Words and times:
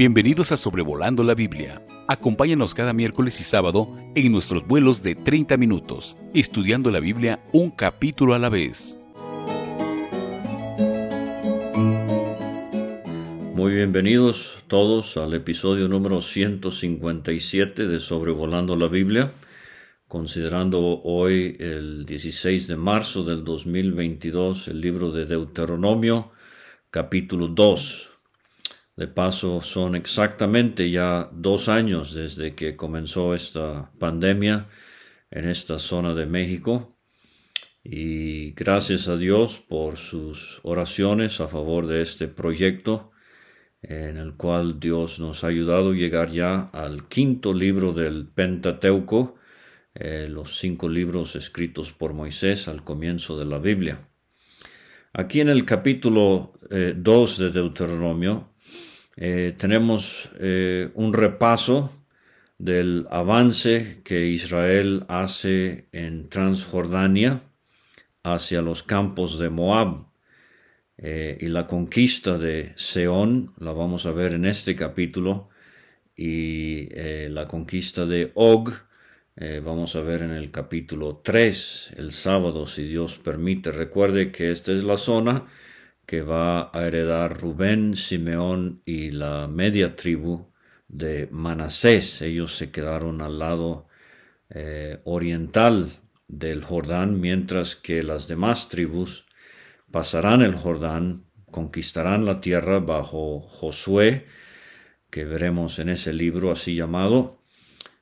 Bienvenidos 0.00 0.50
a 0.50 0.56
Sobrevolando 0.56 1.22
la 1.22 1.34
Biblia. 1.34 1.84
Acompáñanos 2.08 2.74
cada 2.74 2.94
miércoles 2.94 3.38
y 3.38 3.44
sábado 3.44 3.86
en 4.14 4.32
nuestros 4.32 4.66
vuelos 4.66 5.02
de 5.02 5.14
30 5.14 5.58
minutos, 5.58 6.16
estudiando 6.32 6.90
la 6.90 7.00
Biblia 7.00 7.44
un 7.52 7.70
capítulo 7.70 8.32
a 8.32 8.38
la 8.38 8.48
vez. 8.48 8.96
Muy 13.54 13.74
bienvenidos 13.74 14.64
todos 14.68 15.18
al 15.18 15.34
episodio 15.34 15.86
número 15.86 16.22
157 16.22 17.86
de 17.86 18.00
Sobrevolando 18.00 18.76
la 18.76 18.88
Biblia, 18.88 19.34
considerando 20.08 20.80
hoy 21.02 21.58
el 21.60 22.06
16 22.06 22.68
de 22.68 22.76
marzo 22.76 23.22
del 23.22 23.44
2022 23.44 24.68
el 24.68 24.80
libro 24.80 25.12
de 25.12 25.26
Deuteronomio, 25.26 26.30
capítulo 26.90 27.48
2. 27.48 28.09
De 29.00 29.08
paso, 29.08 29.62
son 29.62 29.96
exactamente 29.96 30.90
ya 30.90 31.30
dos 31.32 31.70
años 31.70 32.12
desde 32.12 32.54
que 32.54 32.76
comenzó 32.76 33.34
esta 33.34 33.90
pandemia 33.98 34.68
en 35.30 35.48
esta 35.48 35.78
zona 35.78 36.12
de 36.12 36.26
México. 36.26 36.98
Y 37.82 38.52
gracias 38.52 39.08
a 39.08 39.16
Dios 39.16 39.56
por 39.56 39.96
sus 39.96 40.60
oraciones 40.64 41.40
a 41.40 41.48
favor 41.48 41.86
de 41.86 42.02
este 42.02 42.28
proyecto 42.28 43.10
en 43.80 44.18
el 44.18 44.34
cual 44.34 44.78
Dios 44.78 45.18
nos 45.18 45.44
ha 45.44 45.46
ayudado 45.46 45.92
a 45.92 45.94
llegar 45.94 46.30
ya 46.30 46.68
al 46.74 47.08
quinto 47.08 47.54
libro 47.54 47.94
del 47.94 48.26
Pentateuco, 48.28 49.36
eh, 49.94 50.26
los 50.28 50.58
cinco 50.58 50.90
libros 50.90 51.36
escritos 51.36 51.90
por 51.90 52.12
Moisés 52.12 52.68
al 52.68 52.84
comienzo 52.84 53.38
de 53.38 53.46
la 53.46 53.56
Biblia. 53.56 54.10
Aquí 55.14 55.40
en 55.40 55.48
el 55.48 55.64
capítulo 55.64 56.52
2 56.68 57.40
eh, 57.40 57.44
de 57.44 57.50
Deuteronomio 57.50 58.50
eh, 59.22 59.52
tenemos 59.54 60.30
eh, 60.40 60.88
un 60.94 61.12
repaso 61.12 61.92
del 62.56 63.06
avance 63.10 64.00
que 64.02 64.26
Israel 64.28 65.04
hace 65.08 65.88
en 65.92 66.30
Transjordania 66.30 67.42
hacia 68.22 68.62
los 68.62 68.82
campos 68.82 69.38
de 69.38 69.50
Moab 69.50 70.06
eh, 70.96 71.36
y 71.38 71.48
la 71.48 71.66
conquista 71.66 72.38
de 72.38 72.72
Seón, 72.76 73.52
la 73.58 73.72
vamos 73.72 74.06
a 74.06 74.12
ver 74.12 74.32
en 74.32 74.46
este 74.46 74.74
capítulo, 74.74 75.50
y 76.16 76.88
la 77.30 77.48
conquista 77.48 78.04
de 78.04 78.30
Og, 78.34 78.70
vamos 79.62 79.96
a 79.96 80.02
ver 80.02 80.20
en 80.20 80.32
el 80.32 80.50
capítulo 80.50 81.22
3, 81.24 81.94
el 81.96 82.12
sábado, 82.12 82.66
si 82.66 82.84
Dios 82.84 83.16
permite. 83.16 83.72
Recuerde 83.72 84.30
que 84.30 84.50
esta 84.50 84.72
es 84.72 84.84
la 84.84 84.98
zona 84.98 85.46
que 86.10 86.22
va 86.22 86.72
a 86.72 86.88
heredar 86.88 87.40
Rubén, 87.40 87.94
Simeón 87.94 88.82
y 88.84 89.12
la 89.12 89.46
media 89.46 89.94
tribu 89.94 90.50
de 90.88 91.28
Manasés. 91.30 92.20
Ellos 92.22 92.56
se 92.56 92.72
quedaron 92.72 93.20
al 93.20 93.38
lado 93.38 93.86
eh, 94.48 94.98
oriental 95.04 95.92
del 96.26 96.64
Jordán, 96.64 97.20
mientras 97.20 97.76
que 97.76 98.02
las 98.02 98.26
demás 98.26 98.68
tribus 98.68 99.24
pasarán 99.92 100.42
el 100.42 100.56
Jordán, 100.56 101.26
conquistarán 101.48 102.24
la 102.24 102.40
tierra 102.40 102.80
bajo 102.80 103.42
Josué, 103.42 104.26
que 105.10 105.24
veremos 105.24 105.78
en 105.78 105.90
ese 105.90 106.12
libro 106.12 106.50
así 106.50 106.74
llamado, 106.74 107.44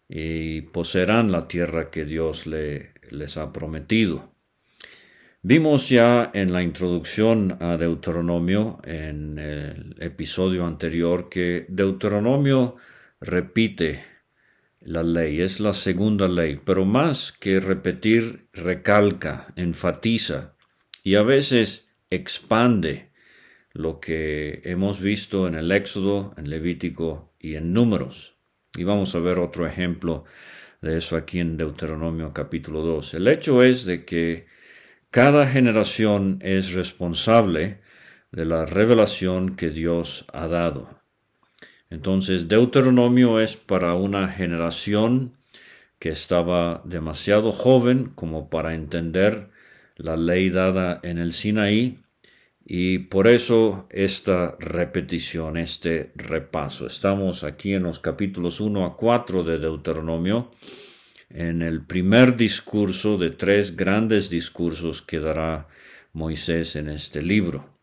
y 0.09 0.63
poseerán 0.63 1.31
la 1.31 1.47
tierra 1.47 1.91
que 1.91 2.07
Dios 2.07 2.47
les 2.47 3.37
ha 3.37 3.53
prometido. 3.53 4.38
Vimos 5.43 5.89
ya 5.89 6.33
en 6.35 6.53
la 6.53 6.65
introducción 6.65 7.59
a 7.61 7.77
Deuteronomio, 7.77 8.81
en 8.83 9.39
el 9.39 9.95
episodio 10.01 10.67
anterior, 10.67 11.29
que 11.29 11.65
Deuteronomio 11.69 12.75
repite 13.21 14.03
la 14.81 15.05
ley, 15.05 15.41
es 15.41 15.61
la 15.61 15.73
segunda 15.75 16.27
ley, 16.27 16.59
pero 16.65 16.85
más 16.85 17.31
que 17.31 17.61
repetir, 17.61 18.49
recalca, 18.53 19.53
enfatiza 19.55 20.57
y 21.05 21.15
a 21.15 21.23
veces 21.23 21.89
expande 22.11 23.13
lo 23.73 24.01
que 24.01 24.61
hemos 24.65 25.01
visto 25.01 25.47
en 25.47 25.55
el 25.55 25.71
Éxodo, 25.71 26.35
en 26.37 26.51
Levítico 26.51 27.33
y 27.39 27.55
en 27.55 27.73
Números. 27.73 28.37
Y 28.77 28.83
vamos 28.83 29.15
a 29.15 29.21
ver 29.21 29.39
otro 29.39 29.69
ejemplo 29.69 30.25
de 30.83 30.97
eso 30.97 31.17
aquí 31.17 31.39
en 31.39 31.57
Deuteronomio 31.57 32.33
capítulo 32.33 32.83
2. 32.83 33.15
El 33.15 33.29
hecho 33.29 33.63
es 33.63 33.85
de 33.85 34.05
que 34.05 34.58
cada 35.11 35.47
generación 35.47 36.39
es 36.43 36.73
responsable 36.73 37.81
de 38.31 38.45
la 38.45 38.67
revelación 38.67 39.57
que 39.57 39.71
Dios 39.71 40.27
ha 40.33 40.49
dado. 40.49 41.01
Entonces, 41.91 42.49
Deuteronomio 42.49 43.41
es 43.41 43.57
para 43.57 43.95
una 43.95 44.29
generación 44.29 45.39
que 45.99 46.11
estaba 46.11 46.83
demasiado 46.85 47.53
joven 47.53 48.11
como 48.15 48.51
para 48.51 48.75
entender 48.75 49.51
la 49.97 50.17
ley 50.17 50.51
dada 50.51 51.01
en 51.03 51.19
el 51.19 51.33
Sinaí 51.33 51.99
y 52.65 52.99
por 52.99 53.27
eso 53.27 53.87
esta 53.89 54.57
repetición, 54.61 55.57
este 55.57 56.13
repaso. 56.15 56.87
Estamos 56.87 57.43
aquí 57.43 57.73
en 57.73 57.85
los 57.85 57.99
capítulos 57.99 58.61
1 58.61 58.85
a 58.85 58.97
4 58.97 59.43
de 59.43 59.59
Deuteronomio 59.59 60.51
en 61.31 61.63
el 61.63 61.85
primer 61.85 62.37
discurso 62.37 63.19
de 63.19 63.31
tres 63.31 63.77
grandes 63.77 64.31
discursos 64.31 65.03
que 65.03 65.21
dará 65.21 65.69
Moisés 66.13 66.77
en 66.77 66.89
este 66.89 67.23
libro. 67.23 67.79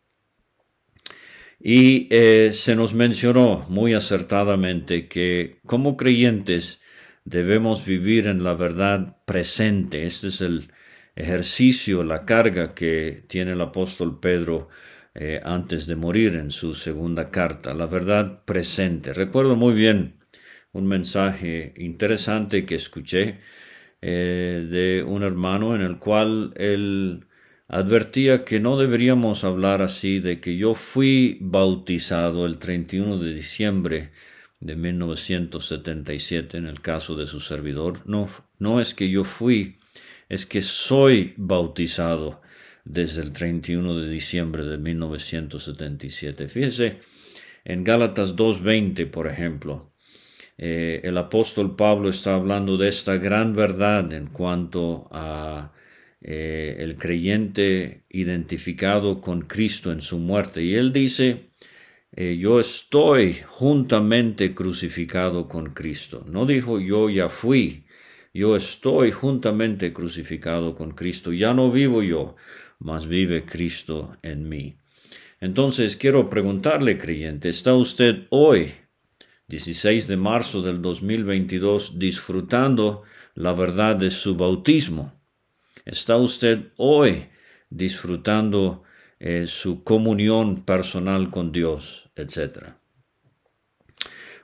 Y 1.59 2.07
eh, 2.11 2.51
se 2.53 2.75
nos 2.75 2.93
mencionó 2.93 3.65
muy 3.69 3.93
acertadamente 3.93 5.07
que 5.07 5.59
como 5.65 5.97
creyentes 5.97 6.79
debemos 7.23 7.85
vivir 7.85 8.27
en 8.27 8.43
la 8.43 8.53
verdad 8.53 9.17
presente. 9.25 10.05
Este 10.05 10.27
es 10.27 10.41
el 10.41 10.71
ejercicio, 11.15 12.03
la 12.03 12.25
carga 12.25 12.73
que 12.73 13.23
tiene 13.27 13.53
el 13.53 13.61
apóstol 13.61 14.19
Pedro 14.19 14.69
eh, 15.13 15.39
antes 15.43 15.87
de 15.87 15.95
morir 15.95 16.35
en 16.35 16.51
su 16.51 16.73
segunda 16.73 17.31
carta, 17.31 17.73
la 17.73 17.85
verdad 17.85 18.43
presente. 18.43 19.13
Recuerdo 19.13 19.55
muy 19.55 19.73
bien 19.73 20.15
un 20.75 20.87
mensaje 20.87 21.73
interesante 21.77 22.65
que 22.65 22.75
escuché 22.75 23.39
eh, 24.01 24.67
de 24.69 25.03
un 25.03 25.23
hermano 25.23 25.73
en 25.73 25.81
el 25.81 25.97
cual 25.99 26.51
él 26.57 27.27
advertía 27.69 28.43
que 28.43 28.59
no 28.59 28.77
deberíamos 28.77 29.45
hablar 29.45 29.81
así 29.81 30.19
de 30.19 30.41
que 30.41 30.57
yo 30.57 30.75
fui 30.75 31.37
bautizado 31.39 32.45
el 32.45 32.57
31 32.57 33.19
de 33.19 33.33
diciembre 33.33 34.11
de 34.59 34.75
1977 34.75 36.57
en 36.57 36.67
el 36.67 36.81
caso 36.81 37.15
de 37.15 37.25
su 37.25 37.39
servidor. 37.39 38.01
No, 38.05 38.27
no 38.59 38.81
es 38.81 38.93
que 38.93 39.09
yo 39.09 39.23
fui, 39.23 39.77
es 40.27 40.45
que 40.45 40.61
soy 40.61 41.33
bautizado 41.37 42.41
desde 42.83 43.21
el 43.21 43.31
31 43.31 44.01
de 44.01 44.09
diciembre 44.09 44.65
de 44.65 44.77
1977. 44.77 46.49
Fíjese, 46.49 46.99
en 47.63 47.85
Gálatas 47.85 48.35
2.20, 48.35 49.09
por 49.09 49.27
ejemplo, 49.27 49.94
eh, 50.57 51.01
el 51.03 51.17
apóstol 51.17 51.75
Pablo 51.75 52.09
está 52.09 52.35
hablando 52.35 52.77
de 52.77 52.87
esta 52.87 53.17
gran 53.17 53.53
verdad 53.53 54.13
en 54.13 54.27
cuanto 54.27 55.07
a 55.11 55.73
eh, 56.21 56.77
el 56.79 56.95
creyente 56.97 58.05
identificado 58.09 59.21
con 59.21 59.41
Cristo 59.41 59.91
en 59.91 60.01
su 60.01 60.17
muerte. 60.17 60.63
Y 60.63 60.75
él 60.75 60.93
dice, 60.93 61.51
eh, 62.13 62.37
yo 62.37 62.59
estoy 62.59 63.37
juntamente 63.45 64.55
crucificado 64.55 65.47
con 65.47 65.73
Cristo. 65.73 66.25
No 66.27 66.45
dijo 66.45 66.79
yo 66.79 67.09
ya 67.09 67.29
fui, 67.29 67.85
yo 68.33 68.55
estoy 68.55 69.11
juntamente 69.11 69.91
crucificado 69.93 70.75
con 70.75 70.91
Cristo. 70.91 71.33
Ya 71.33 71.53
no 71.53 71.69
vivo 71.69 72.01
yo, 72.01 72.35
mas 72.79 73.07
vive 73.07 73.45
Cristo 73.45 74.17
en 74.23 74.47
mí. 74.47 74.77
Entonces 75.41 75.97
quiero 75.97 76.29
preguntarle, 76.29 76.97
creyente, 76.97 77.49
¿está 77.49 77.73
usted 77.75 78.27
hoy 78.29 78.71
16 79.47 80.07
de 80.07 80.17
marzo 80.17 80.61
del 80.61 80.81
2022, 80.81 81.99
disfrutando 81.99 83.03
la 83.35 83.53
verdad 83.53 83.95
de 83.95 84.09
su 84.09 84.35
bautismo. 84.35 85.13
¿Está 85.85 86.17
usted 86.17 86.71
hoy 86.77 87.27
disfrutando 87.69 88.83
eh, 89.19 89.45
su 89.47 89.83
comunión 89.83 90.65
personal 90.65 91.29
con 91.29 91.51
Dios, 91.51 92.09
etcétera? 92.15 92.79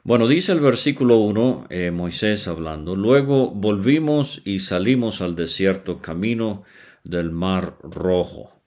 Bueno, 0.04 0.28
dice 0.28 0.52
el 0.52 0.60
versículo 0.60 1.18
1, 1.18 1.68
eh, 1.70 1.92
Moisés 1.92 2.48
hablando, 2.48 2.96
luego 2.96 3.52
volvimos 3.52 4.42
y 4.46 4.60
salimos 4.60 5.22
al 5.22 5.36
desierto 5.36 6.00
camino 6.00 6.64
del 7.04 7.32
mar 7.32 7.78
rojo. 7.84 8.62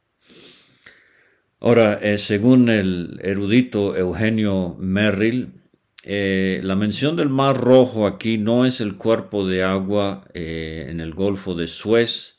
Ahora, 1.61 1.95
eh, 1.95 2.19
según 2.19 2.69
el 2.69 3.19
erudito 3.23 3.97
Eugenio 3.97 4.77
Merrill, 4.79 5.64
eh, 6.07 6.61
la 6.63 6.77
mención 6.77 7.17
del 7.17 7.31
Mar 7.31 7.57
Rojo 7.57 8.07
aquí 8.07 8.37
no 8.37 8.67
es 8.67 8.83
el 8.83 8.99
cuerpo 8.99 9.47
de 9.47 9.63
agua 9.63 10.29
eh, 10.35 10.87
en 10.91 11.01
el 11.01 11.15
Golfo 11.15 11.55
de 11.55 11.67
Suez 11.67 12.39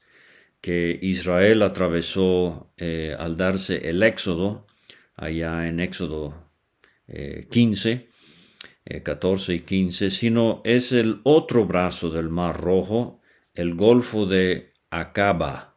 que 0.61 0.99
Israel 1.01 1.63
atravesó 1.63 2.71
eh, 2.77 3.15
al 3.17 3.35
darse 3.35 3.89
el 3.89 4.03
éxodo, 4.03 4.67
allá 5.15 5.67
en 5.67 5.79
Éxodo 5.79 6.51
15, 7.51 8.09
14 9.03 9.53
y 9.53 9.59
15, 9.59 10.09
sino 10.09 10.61
es 10.63 10.91
el 10.91 11.21
otro 11.23 11.65
brazo 11.65 12.09
del 12.09 12.29
Mar 12.29 12.59
Rojo, 12.59 13.21
el 13.53 13.75
Golfo 13.75 14.25
de 14.25 14.73
Acaba. 14.89 15.75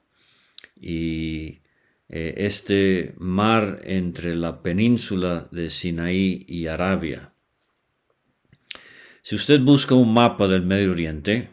Y 0.80 1.60
este 2.08 3.14
mar 3.18 3.82
entre 3.84 4.34
la 4.36 4.62
península 4.62 5.48
de 5.52 5.68
Sinaí 5.68 6.46
y 6.48 6.66
Arabia. 6.66 7.34
Si 9.28 9.34
usted 9.34 9.60
busca 9.60 9.94
un 9.94 10.14
mapa 10.14 10.48
del 10.48 10.62
Medio 10.62 10.90
Oriente, 10.90 11.50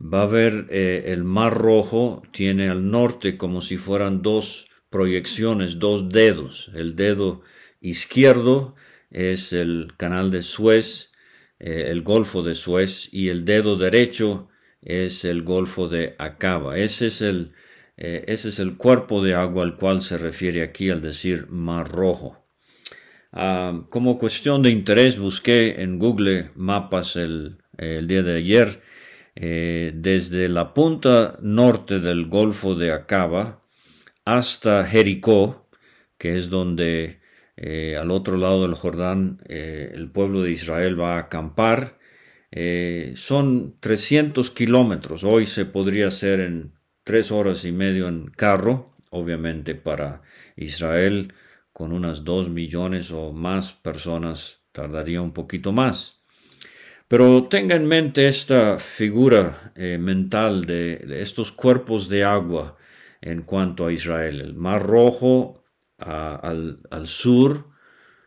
va 0.00 0.22
a 0.22 0.26
ver 0.26 0.66
eh, 0.70 1.04
el 1.06 1.22
Mar 1.22 1.56
Rojo 1.56 2.20
tiene 2.32 2.68
al 2.68 2.90
norte 2.90 3.38
como 3.38 3.60
si 3.60 3.76
fueran 3.76 4.22
dos 4.22 4.66
proyecciones, 4.90 5.78
dos 5.78 6.08
dedos. 6.08 6.72
El 6.74 6.96
dedo 6.96 7.42
izquierdo 7.80 8.74
es 9.12 9.52
el 9.52 9.92
canal 9.96 10.32
de 10.32 10.42
Suez, 10.42 11.12
eh, 11.60 11.84
el 11.90 12.02
Golfo 12.02 12.42
de 12.42 12.56
Suez, 12.56 13.08
y 13.12 13.28
el 13.28 13.44
dedo 13.44 13.76
derecho 13.76 14.48
es 14.80 15.24
el 15.24 15.44
Golfo 15.44 15.86
de 15.86 16.16
Acaba. 16.18 16.76
Ese 16.76 17.06
es 17.06 17.22
el, 17.22 17.52
eh, 17.96 18.24
ese 18.26 18.48
es 18.48 18.58
el 18.58 18.76
cuerpo 18.76 19.22
de 19.22 19.36
agua 19.36 19.62
al 19.62 19.76
cual 19.76 20.02
se 20.02 20.18
refiere 20.18 20.64
aquí 20.64 20.90
al 20.90 21.00
decir 21.00 21.46
Mar 21.50 21.88
Rojo. 21.88 22.41
Ah, 23.34 23.84
como 23.88 24.18
cuestión 24.18 24.62
de 24.62 24.68
interés 24.70 25.18
busqué 25.18 25.80
en 25.82 25.98
Google 25.98 26.50
mapas 26.54 27.16
el, 27.16 27.58
día 27.78 28.22
de 28.22 28.36
ayer 28.36 28.82
eh, 29.34 29.92
desde 29.94 30.50
la 30.50 30.74
punta 30.74 31.38
norte 31.40 31.98
del 31.98 32.26
Golfo 32.26 32.74
de 32.74 32.92
Acaba 32.92 33.62
hasta 34.26 34.84
Jericó, 34.84 35.66
que 36.18 36.36
es 36.36 36.50
donde 36.50 37.20
eh, 37.56 37.96
al 37.96 38.10
otro 38.10 38.36
lado 38.36 38.62
del 38.62 38.74
Jordán 38.74 39.40
eh, 39.48 39.90
el 39.94 40.10
pueblo 40.10 40.42
de 40.42 40.50
Israel 40.50 41.00
va 41.00 41.16
a 41.16 41.20
acampar. 41.20 41.98
son 43.14 43.76
300 43.80 44.50
kilómetros. 44.50 45.24
Hoy 45.24 45.46
se 45.46 45.64
podría 45.64 46.08
hacer 46.08 46.40
en 46.40 46.74
tres 47.02 47.32
horas 47.32 47.64
y 47.64 47.72
medio 47.72 48.08
en 48.08 48.26
carro, 48.26 48.94
obviamente 49.10 49.74
para 49.74 50.20
Israel 50.56 51.32
con 51.72 51.92
unas 51.92 52.24
dos 52.24 52.48
millones 52.48 53.10
o 53.10 53.32
más 53.32 53.72
personas 53.72 54.62
tardaría 54.72 55.20
un 55.20 55.32
poquito 55.32 55.72
más. 55.72 56.22
Pero 57.08 57.44
tenga 57.44 57.76
en 57.76 57.86
mente 57.86 58.26
esta 58.26 58.78
figura 58.78 59.72
eh, 59.74 59.98
mental 59.98 60.64
de, 60.64 61.20
estos 61.20 61.52
cuerpos 61.52 62.08
de 62.08 62.24
agua 62.24 62.76
en 63.20 63.42
cuanto 63.42 63.86
a 63.86 63.92
Israel. 63.92 64.40
El 64.40 64.54
Mar 64.54 64.82
Rojo 64.82 65.62
al, 65.98 66.78
sur, 67.04 67.68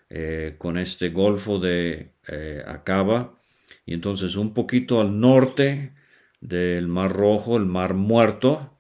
eh, 0.10 0.56
con 0.58 0.78
este 0.78 1.10
Golfo 1.10 1.58
de 1.60 2.14
eh, 2.28 2.64
Acaba, 2.66 3.40
y 3.86 3.94
entonces 3.94 4.36
un 4.36 4.54
poquito 4.54 5.02
al 5.02 5.20
norte 5.20 5.94
del 6.40 6.88
Mar 6.88 7.12
Rojo, 7.12 7.58
el 7.58 7.66
Mar 7.66 7.96
Muerto, 7.96 8.75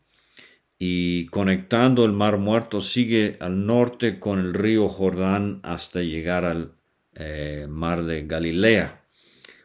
y 0.87 1.25
conectando 1.27 2.05
el 2.05 2.11
Mar 2.11 2.37
Muerto 2.37 2.79
sigue 2.79 3.37
al 3.39 3.65
norte 3.65 4.19
con 4.19 4.37
el 4.37 4.53
río 4.53 4.87
Jordán 4.87 5.59
hasta 5.63 6.01
llegar 6.01 6.45
al 6.45 6.73
eh, 7.15 7.65
Mar 7.67 8.03
de 8.03 8.27
Galilea 8.27 9.03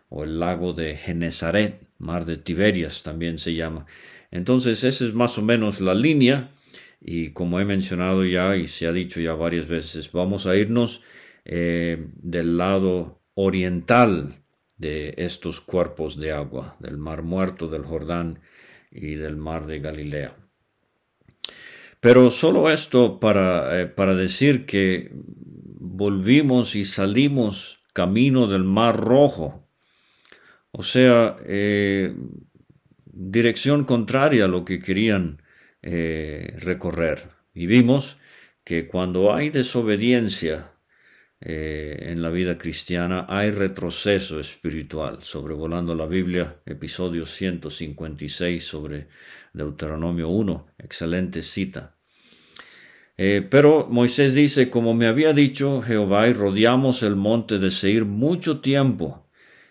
o 0.09 0.25
el 0.25 0.41
lago 0.41 0.73
de 0.73 0.97
Genezaret, 0.97 1.87
Mar 1.99 2.25
de 2.25 2.39
Tiberias 2.39 3.03
también 3.03 3.39
se 3.39 3.55
llama. 3.55 3.85
Entonces 4.31 4.83
esa 4.83 5.05
es 5.05 5.13
más 5.13 5.37
o 5.37 5.43
menos 5.43 5.83
la 5.83 5.95
línea 5.95 6.53
y 7.03 7.31
como 7.31 7.61
he 7.61 7.67
mencionado 7.67 8.25
ya 8.25 8.57
y 8.57 8.67
se 8.67 8.87
ha 8.87 8.93
dicho 8.93 9.21
ya 9.21 9.35
varias 9.35 9.69
veces, 9.69 10.11
vamos 10.13 10.47
a 10.47 10.57
irnos 10.57 11.03
eh, 11.45 12.07
del 12.15 12.57
lado 12.57 13.21
oriental 13.35 14.37
de 14.79 15.13
estos 15.19 15.61
cuerpos 15.61 16.19
de 16.19 16.33
agua, 16.33 16.77
del 16.81 16.97
Mar 16.97 17.23
Muerto, 17.23 17.69
del 17.69 17.85
Jordán 17.85 18.41
y 18.91 19.17
del 19.17 19.37
Mar 19.37 19.67
de 19.67 19.81
Galilea. 19.81 20.40
Pero 22.01 22.31
solo 22.31 22.71
esto 22.71 23.21
para, 23.21 23.81
eh, 23.81 23.87
para 23.87 24.15
decir 24.15 24.65
que 24.65 25.11
volvimos 25.13 26.75
y 26.75 26.85
salimos 26.85 27.77
camino 27.93 28.47
del 28.47 28.65
Mar 28.65 28.97
Rojo. 28.97 29.69
O 30.73 30.83
sea, 30.83 31.37
eh, 31.45 32.15
dirección 33.05 33.85
contraria 33.85 34.47
a 34.47 34.49
lo 34.49 34.65
que 34.65 34.81
querían 34.81 35.43
eh, 35.83 36.55
recorrer. 36.59 37.31
Y 37.55 37.67
vimos 37.67 38.17
que 38.65 38.87
cuando 38.87 39.35
hay 39.35 39.51
desobediencia 39.51 40.73
en 41.43 42.21
la 42.21 42.29
vida 42.29 42.59
cristiana, 42.59 43.25
hay 43.29 43.51
retroceso 43.51 44.39
espiritual. 44.39 45.23
Sobrevolando 45.23 45.95
la 45.95 46.07
Biblia, 46.07 46.61
episodio 46.67 47.25
156 47.25 48.63
sobre 48.63 49.09
Deuteronomio 49.55 50.29
1, 50.29 50.67
excelente 50.79 51.41
cita. 51.43 51.97
Eh, 53.23 53.47
pero 53.51 53.87
Moisés 53.87 54.35
dice, 54.35 54.71
como 54.71 54.95
me 54.95 55.07
había 55.07 55.35
dicho 55.35 55.83
Jehová, 55.83 56.29
y 56.29 56.33
rodeamos 56.33 57.03
el 57.03 57.17
monte 57.17 57.59
de 57.59 57.71
Seir 57.71 58.07
mucho 58.07 58.61
tiempo. 58.61 59.29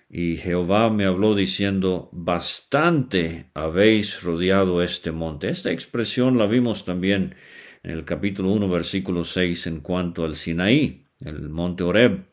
Y 0.07 0.37
Jehová 0.37 0.91
me 0.91 1.05
habló 1.05 1.33
diciendo, 1.33 2.09
bastante 2.11 3.49
habéis 3.55 4.21
rodeado 4.21 4.83
este 4.83 5.11
monte. 5.11 5.49
Esta 5.49 5.71
expresión 5.71 6.37
la 6.37 6.45
vimos 6.45 6.85
también 6.85 7.33
en 7.81 7.89
el 7.89 8.05
capítulo 8.05 8.51
1, 8.51 8.69
versículo 8.69 9.23
6, 9.23 9.65
en 9.65 9.81
cuanto 9.81 10.25
al 10.25 10.35
Sinaí, 10.35 11.08
el 11.25 11.49
monte 11.49 11.83
Oreb. 11.83 12.25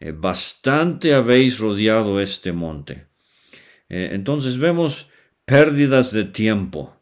Eh, 0.00 0.12
bastante 0.12 1.14
habéis 1.14 1.58
rodeado 1.58 2.20
este 2.20 2.52
monte. 2.52 3.06
Eh, 3.88 4.10
entonces 4.12 4.58
vemos 4.58 5.08
pérdidas 5.44 6.12
de 6.12 6.24
tiempo 6.24 6.96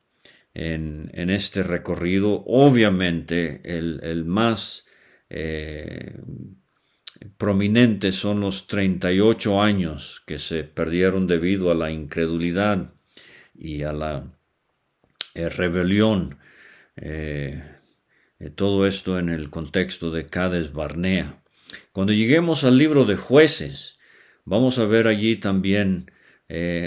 en, 0.53 1.11
este 1.31 1.63
recorrido. 1.63 2.45
Obviamente 2.47 3.61
el, 3.65 4.25
más 4.25 4.87
eh, 5.29 6.19
prominente 7.37 8.13
son 8.13 8.41
los 8.41 8.67
38 8.67 9.63
años 9.63 10.23
que 10.27 10.39
se 10.39 10.65
perdieron 10.65 11.27
debido 11.27 11.71
a 11.71 11.75
la 11.75 11.91
incredulidad 11.91 12.93
y 13.55 13.83
a 13.83 13.93
la 13.93 14.27
rebelión. 15.35 16.39
Todo 18.55 18.87
esto 18.87 19.19
en 19.19 19.29
el 19.29 19.51
contexto 19.51 20.11
de 20.11 20.27
Cades 20.27 20.73
Barnea. 20.73 21.43
Cuando 21.93 22.13
lleguemos 22.13 22.65
al 22.65 22.79
libro 22.79 23.05
de 23.05 23.17
jueces, 23.17 23.99
vamos 24.45 24.79
a 24.79 24.87
ver 24.87 25.07
allí 25.07 25.37
también, 25.37 26.11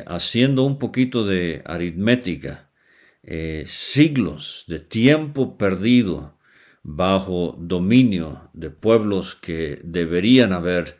haciendo 0.08 0.64
un 0.64 0.78
poquito 0.78 1.26
de 1.26 1.62
aritmética, 1.66 2.70
eh, 3.26 3.64
siglos 3.66 4.66
de 4.68 4.80
tiempo 4.80 5.58
perdido 5.58 6.38
bajo 6.84 7.56
dominio 7.58 8.50
de 8.52 8.70
pueblos 8.70 9.36
que 9.36 9.80
deberían 9.82 10.52
haber 10.52 10.98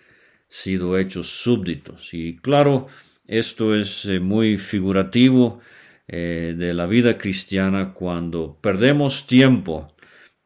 sido 0.48 0.98
hechos 0.98 1.28
súbditos. 1.28 2.14
Y 2.14 2.38
claro, 2.38 2.88
esto 3.28 3.76
es 3.76 4.06
eh, 4.06 4.22
muy 4.22 4.58
figurativo 4.58 5.60
eh, 6.08 6.56
de 6.58 6.74
la 6.74 6.86
vida 6.86 7.18
cristiana 7.18 7.94
cuando 7.94 8.58
perdemos 8.62 9.28
tiempo 9.28 9.93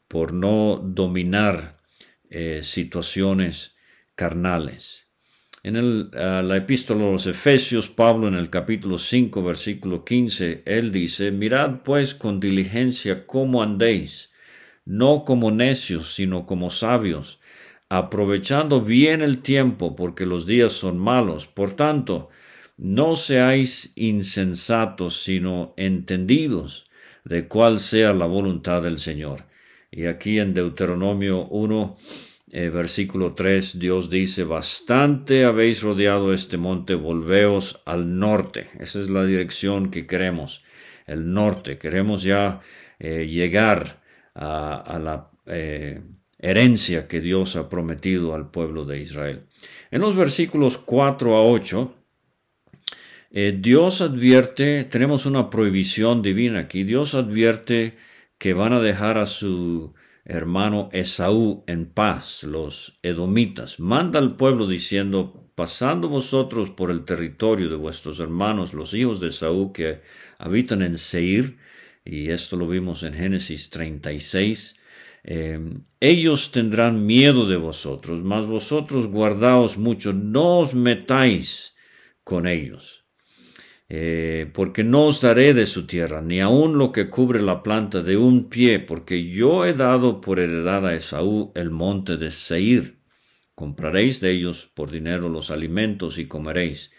por 0.07 0.33
no 0.33 0.81
dominar 0.83 1.79
situaciones 2.61 3.75
carnales. 4.15 5.07
En 5.63 6.11
la 6.11 6.55
epístola 6.55 7.07
a 7.07 7.11
los 7.11 7.27
Efesios, 7.27 7.89
Pablo 7.89 8.27
en 8.27 8.35
el 8.35 8.49
capítulo 8.49 8.97
5, 8.97 9.43
versículo 9.43 10.05
15, 10.05 10.63
él 10.65 10.91
dice, 10.91 11.31
Mirad 11.31 11.81
pues 11.83 12.13
con 12.15 12.39
diligencia 12.39 13.25
cómo 13.25 13.63
andéis, 13.63 14.29
no 14.85 15.25
como 15.25 15.51
necios, 15.51 16.13
sino 16.13 16.45
como 16.45 16.69
sabios, 16.69 17.39
aprovechando 17.89 18.81
bien 18.81 19.21
el 19.21 19.41
tiempo, 19.41 19.95
porque 19.95 20.25
los 20.25 20.45
días 20.45 20.71
son 20.71 20.97
malos. 20.97 21.47
Por 21.47 21.71
tanto, 21.71 22.29
no 22.77 23.15
seáis 23.15 23.91
insensatos, 23.95 25.21
sino 25.23 25.73
entendidos 25.75 26.85
de 27.25 27.47
cuál 27.47 27.79
sea 27.79 28.13
la 28.13 28.25
voluntad 28.25 28.83
del 28.83 28.99
Señor. 28.99 29.46
Y 29.91 30.05
aquí 30.05 30.39
en 30.39 30.53
Deuteronomio 30.53 31.47
1, 31.47 31.97
eh, 32.51 32.69
versículo 32.69 33.33
3, 33.33 33.79
Dios 33.79 34.09
dice, 34.09 34.43
bastante 34.43 35.45
habéis 35.45 35.81
rodeado 35.81 36.33
este 36.33 36.57
monte, 36.57 36.95
volveos 36.95 37.81
al 37.85 38.19
norte. 38.19 38.69
Esa 38.79 38.99
es 38.99 39.09
la 39.09 39.25
dirección 39.25 39.89
que 39.89 40.05
queremos, 40.05 40.63
el 41.05 41.31
norte. 41.31 41.77
Queremos 41.77 42.23
ya 42.23 42.59
eh, 42.99 43.27
llegar 43.27 44.01
a, 44.35 44.99
la 45.01 45.31
eh, 45.45 46.01
herencia 46.37 47.07
que 47.07 47.21
Dios 47.21 47.55
ha 47.55 47.69
prometido 47.69 48.35
al 48.35 48.51
pueblo 48.51 48.85
de 48.85 48.99
Israel. 48.99 49.43
En 49.89 50.01
los 50.01 50.15
versículos 50.15 50.77
4 50.77 51.35
a 51.35 51.43
8, 51.43 51.93
Dios 53.55 54.01
advierte, 54.01 54.85
tenemos 54.85 55.25
una 55.25 55.49
prohibición 55.49 56.21
divina 56.21 56.59
aquí, 56.59 56.83
Dios 56.83 57.13
advierte 57.13 57.95
que 58.37 58.53
van 58.53 58.73
a 58.73 58.79
dejar 58.79 59.17
a 59.17 59.25
su 59.25 59.93
hermano 60.25 60.89
Esaú 60.91 61.63
en 61.67 61.85
paz, 61.85 62.43
los 62.43 62.97
edomitas. 63.01 63.79
Manda 63.79 64.19
al 64.19 64.35
pueblo 64.35 64.67
diciendo, 64.67 65.49
pasando 65.55 66.09
vosotros 66.09 66.69
por 66.69 66.91
el 66.91 67.05
territorio 67.05 67.69
de 67.69 67.77
vuestros 67.77 68.19
hermanos, 68.19 68.73
los 68.73 68.93
hijos 68.93 69.19
de 69.19 69.29
Esaú 69.29 69.71
que 69.71 70.01
habitan 70.37 70.81
en 70.81 70.97
Seir, 70.97 71.57
y 72.03 72.29
esto 72.29 72.57
lo 72.57 72.67
vimos 72.67 73.03
en 73.03 73.13
Génesis 73.13 73.69
36, 73.69 74.75
eh, 75.23 75.59
ellos 75.99 76.51
tendrán 76.51 77.05
miedo 77.05 77.47
de 77.47 77.57
vosotros, 77.57 78.21
mas 78.21 78.45
vosotros 78.45 79.07
guardaos 79.07 79.77
mucho, 79.77 80.13
no 80.13 80.59
os 80.59 80.73
metáis 80.73 81.73
con 82.23 82.47
ellos. 82.47 83.06
Eh, 83.89 84.51
porque 84.53 84.83
no 84.83 85.05
os 85.05 85.21
daré 85.21 85.53
de 85.53 85.65
su 85.65 85.87
tierra, 85.87 86.21
ni 86.21 86.41
aun 86.41 86.77
lo 86.77 86.91
que 86.91 87.09
cubre 87.09 87.41
la 87.41 87.63
planta 87.63 88.01
de 88.01 88.17
un 88.17 88.49
pie, 88.49 88.79
porque 88.79 89.23
yo 89.29 89.65
he 89.65 89.73
dado 89.73 90.19
por 90.19 90.39
heredad 90.39 90.85
a 90.85 90.93
Esaú 90.93 91.53
el 91.55 91.69
monte 91.71 92.17
de 92.17 92.31
Seir. 92.31 92.97
Compraréis 93.55 94.19
de 94.19 94.31
ellos 94.31 94.69
por 94.73 94.91
dinero 94.91 95.29
los 95.29 95.51
alimentos 95.51 96.17
y 96.19 96.27
comeréis, 96.27 96.91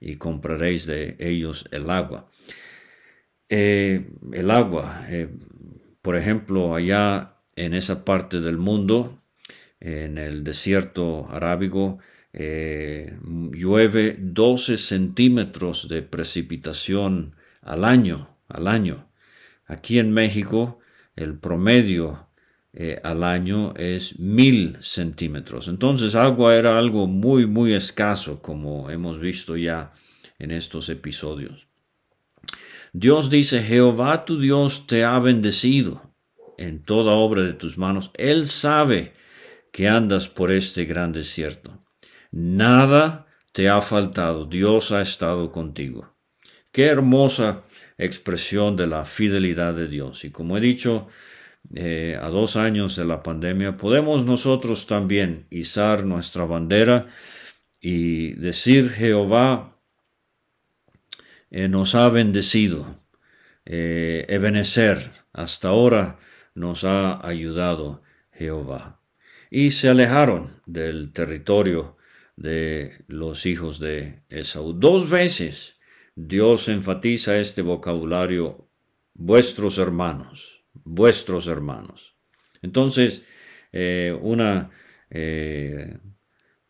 y 0.00 0.16
compraréis 0.16 0.86
de 0.86 1.16
ellos 1.20 1.64
el 1.70 1.88
agua. 1.90 2.28
Eh, 3.48 4.10
el 4.32 4.50
agua, 4.50 5.06
eh, 5.08 5.28
por 6.02 6.16
ejemplo, 6.16 6.74
allá 6.74 7.36
en 7.54 7.74
esa 7.74 8.04
parte 8.04 8.40
del 8.40 8.58
mundo, 8.58 9.22
en 9.78 10.18
el 10.18 10.42
desierto 10.42 11.28
arábigo, 11.30 11.98
eh, 12.32 13.18
llueve 13.52 14.16
12 14.18 14.76
centímetros 14.78 15.88
de 15.88 16.02
precipitación 16.02 17.36
al 17.60 17.84
año, 17.84 18.36
al 18.48 18.68
año. 18.68 19.08
Aquí 19.66 19.98
en 19.98 20.12
México 20.12 20.78
el 21.14 21.38
promedio 21.38 22.28
eh, 22.72 22.98
al 23.02 23.22
año 23.22 23.74
es 23.76 24.18
mil 24.18 24.78
centímetros. 24.80 25.68
Entonces 25.68 26.14
agua 26.14 26.54
era 26.54 26.78
algo 26.78 27.06
muy, 27.06 27.46
muy 27.46 27.74
escaso, 27.74 28.40
como 28.40 28.88
hemos 28.90 29.18
visto 29.18 29.56
ya 29.56 29.92
en 30.38 30.50
estos 30.50 30.88
episodios. 30.88 31.68
Dios 32.94 33.30
dice, 33.30 33.62
Jehová 33.62 34.24
tu 34.24 34.38
Dios 34.38 34.86
te 34.86 35.04
ha 35.04 35.18
bendecido 35.18 36.14
en 36.58 36.82
toda 36.82 37.12
obra 37.12 37.42
de 37.42 37.52
tus 37.52 37.76
manos. 37.76 38.10
Él 38.14 38.46
sabe 38.46 39.12
que 39.70 39.88
andas 39.88 40.28
por 40.28 40.50
este 40.50 40.84
gran 40.84 41.12
desierto. 41.12 41.81
Nada 42.32 43.26
te 43.52 43.68
ha 43.68 43.82
faltado, 43.82 44.46
Dios 44.46 44.90
ha 44.90 45.02
estado 45.02 45.52
contigo. 45.52 46.16
Qué 46.72 46.86
hermosa 46.86 47.62
expresión 47.98 48.74
de 48.74 48.86
la 48.86 49.04
fidelidad 49.04 49.74
de 49.74 49.86
Dios. 49.86 50.24
Y 50.24 50.30
como 50.30 50.56
he 50.56 50.60
dicho, 50.60 51.08
eh, 51.74 52.18
a 52.20 52.28
dos 52.28 52.56
años 52.56 52.96
de 52.96 53.04
la 53.04 53.22
pandemia, 53.22 53.76
podemos 53.76 54.24
nosotros 54.24 54.86
también 54.86 55.46
izar 55.50 56.04
nuestra 56.04 56.46
bandera 56.46 57.06
y 57.82 58.32
decir 58.32 58.88
Jehová 58.88 59.76
eh, 61.50 61.68
nos 61.68 61.94
ha 61.94 62.08
bendecido, 62.08 62.96
eh, 63.66 64.24
Ebenecer, 64.28 65.10
hasta 65.34 65.68
ahora 65.68 66.18
nos 66.54 66.84
ha 66.84 67.26
ayudado 67.26 68.02
Jehová. 68.32 69.02
Y 69.50 69.72
se 69.72 69.90
alejaron 69.90 70.62
del 70.64 71.12
territorio 71.12 71.98
de 72.36 73.04
los 73.08 73.46
hijos 73.46 73.78
de 73.78 74.22
Esaú. 74.28 74.72
Dos 74.72 75.10
veces 75.10 75.80
Dios 76.14 76.68
enfatiza 76.68 77.38
este 77.38 77.62
vocabulario, 77.62 78.68
vuestros 79.14 79.78
hermanos, 79.78 80.64
vuestros 80.72 81.46
hermanos. 81.46 82.16
Entonces, 82.62 83.24
eh, 83.72 84.16
una 84.20 84.70
eh, 85.10 85.98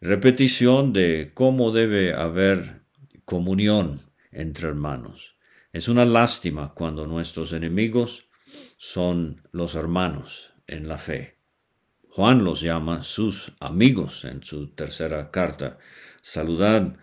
repetición 0.01 0.93
de 0.93 1.33
cómo 1.35 1.73
debe 1.73 2.15
haber 2.15 2.83
comunión 3.25 4.01
entre 4.31 4.69
hermanos. 4.69 5.37
Es 5.73 5.89
una 5.89 6.05
lástima 6.05 6.75
cuando 6.75 7.07
nuestros 7.07 7.53
enemigos 7.53 8.29
son 8.77 9.49
los 9.53 9.75
hermanos 9.75 10.53
en 10.67 10.89
la 10.89 10.99
fe. 10.99 11.42
Juan 12.15 12.45
los 12.45 12.61
llama 12.61 13.03
sus 13.05 13.53
amigos 13.59 14.27
en 14.27 14.43
su 14.43 14.67
tercera 14.75 15.31
carta. 15.31 15.79
Saludad 16.21 16.95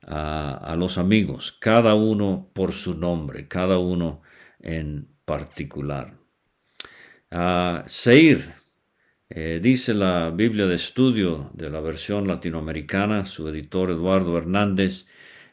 a, 0.00 0.74
los 0.78 0.96
amigos, 0.96 1.54
cada 1.60 1.94
uno 1.94 2.50
por 2.54 2.72
su 2.72 2.96
nombre, 2.96 3.46
cada 3.46 3.78
uno 3.78 4.22
en 4.60 5.08
particular. 5.26 6.16
Seir, 7.84 8.54
eh, 9.28 9.60
dice 9.62 9.92
la 9.92 10.30
Biblia 10.30 10.64
de 10.64 10.76
Estudio 10.76 11.50
de 11.52 11.68
la 11.68 11.80
versión 11.80 12.26
latinoamericana, 12.26 13.26
su 13.26 13.46
editor 13.50 13.90
Eduardo 13.90 14.38
Hernández, 14.38 15.06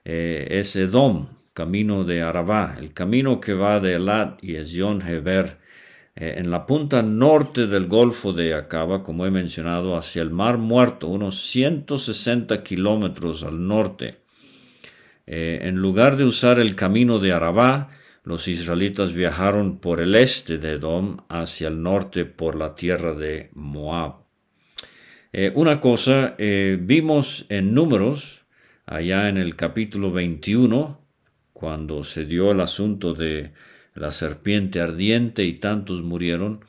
eh, 0.06 0.48
es 0.52 0.74
Edom, 0.78 1.28
camino 1.52 2.06
de 2.06 2.22
Arabá, 2.22 2.78
el 2.80 2.94
camino 2.94 3.42
que 3.42 3.56
va 3.56 3.82
de 3.82 3.96
Elat 3.96 4.42
y 4.42 4.56
Ezion 4.56 5.02
Heber 5.06 5.61
eh, 6.14 6.36
en 6.38 6.52
la 6.52 6.66
punta 6.66 7.02
norte 7.02 7.68
del 7.68 7.88
Golfo 7.88 8.34
de 8.34 8.54
Acaba, 8.54 9.02
como 9.04 9.26
he 9.26 9.32
mencionado, 9.32 9.96
hacia 9.96 10.22
el 10.22 10.30
Mar 10.30 10.58
Muerto, 10.58 11.08
unos 11.08 11.40
160 11.42 12.64
kilómetros 12.64 13.44
al 13.44 13.66
norte. 13.66 14.18
Eh, 15.26 15.60
en 15.64 15.76
lugar 15.76 16.18
de 16.18 16.26
usar 16.26 16.60
el 16.60 16.76
camino 16.76 17.20
de 17.20 17.32
Arabá, 17.32 17.90
los 18.24 18.48
israelitas 18.50 19.14
viajaron 19.14 19.80
por 19.80 20.02
el 20.02 20.16
este 20.16 20.58
de 20.58 20.74
Edom 20.74 21.18
hacia 21.30 21.70
el 21.70 21.82
norte 21.82 22.26
por 22.26 22.58
la 22.58 22.76
tierra 22.76 23.14
de 23.14 23.50
Moab. 23.54 24.26
Eh, 25.32 25.54
una 25.56 25.80
cosa, 25.80 26.36
vimos 26.38 27.46
en 27.48 27.74
números, 27.74 28.46
allá 28.86 29.30
en 29.30 29.38
el 29.38 29.56
capítulo 29.56 30.12
21, 30.12 31.00
cuando 31.54 32.04
se 32.04 32.26
dio 32.26 32.52
el 32.52 32.60
asunto 32.60 33.14
de 33.14 33.54
la 33.94 34.12
serpiente 34.12 34.82
ardiente 34.82 35.44
y 35.44 35.54
tantos 35.54 36.02
murieron. 36.02 36.64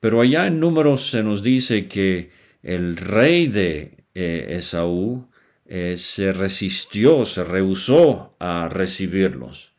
Pero 0.00 0.20
allá 0.20 0.46
en 0.46 0.60
números 0.60 1.10
se 1.10 1.22
nos 1.22 1.42
dice 1.42 1.88
que 1.88 2.30
el 2.62 2.96
rey 2.96 3.48
de 3.48 4.04
eh, 4.14 4.46
Esaú 4.50 5.28
eh, 5.66 5.96
se 5.96 6.32
resistió, 6.32 7.24
se 7.24 7.44
rehusó 7.44 8.36
a 8.38 8.68
recibirlos. 8.68 9.74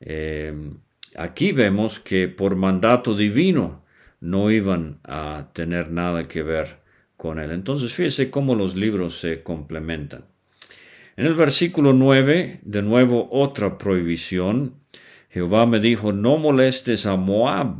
Em, 0.00 0.78
aquí 1.16 1.52
vemos 1.52 1.98
que 1.98 2.28
por 2.28 2.56
mandato 2.56 3.16
divino 3.16 3.84
no 4.20 4.50
iban 4.50 5.00
a 5.04 5.50
tener 5.52 5.90
nada 5.90 6.28
que 6.28 6.42
ver 6.42 6.80
con 7.16 7.38
él. 7.38 7.50
Entonces 7.50 7.92
fíjese 7.92 8.30
cómo 8.30 8.54
los 8.54 8.76
libros 8.76 9.18
se 9.18 9.42
complementan. 9.42 10.24
En 11.16 11.26
el 11.26 11.34
versículo 11.34 11.92
9, 11.92 12.60
de 12.62 12.82
nuevo 12.82 13.28
otra 13.30 13.78
prohibición, 13.78 14.74
Jehová 15.34 15.66
me 15.66 15.80
dijo, 15.80 16.12
no 16.12 16.38
molestes 16.38 17.06
a 17.06 17.16
Moab, 17.16 17.78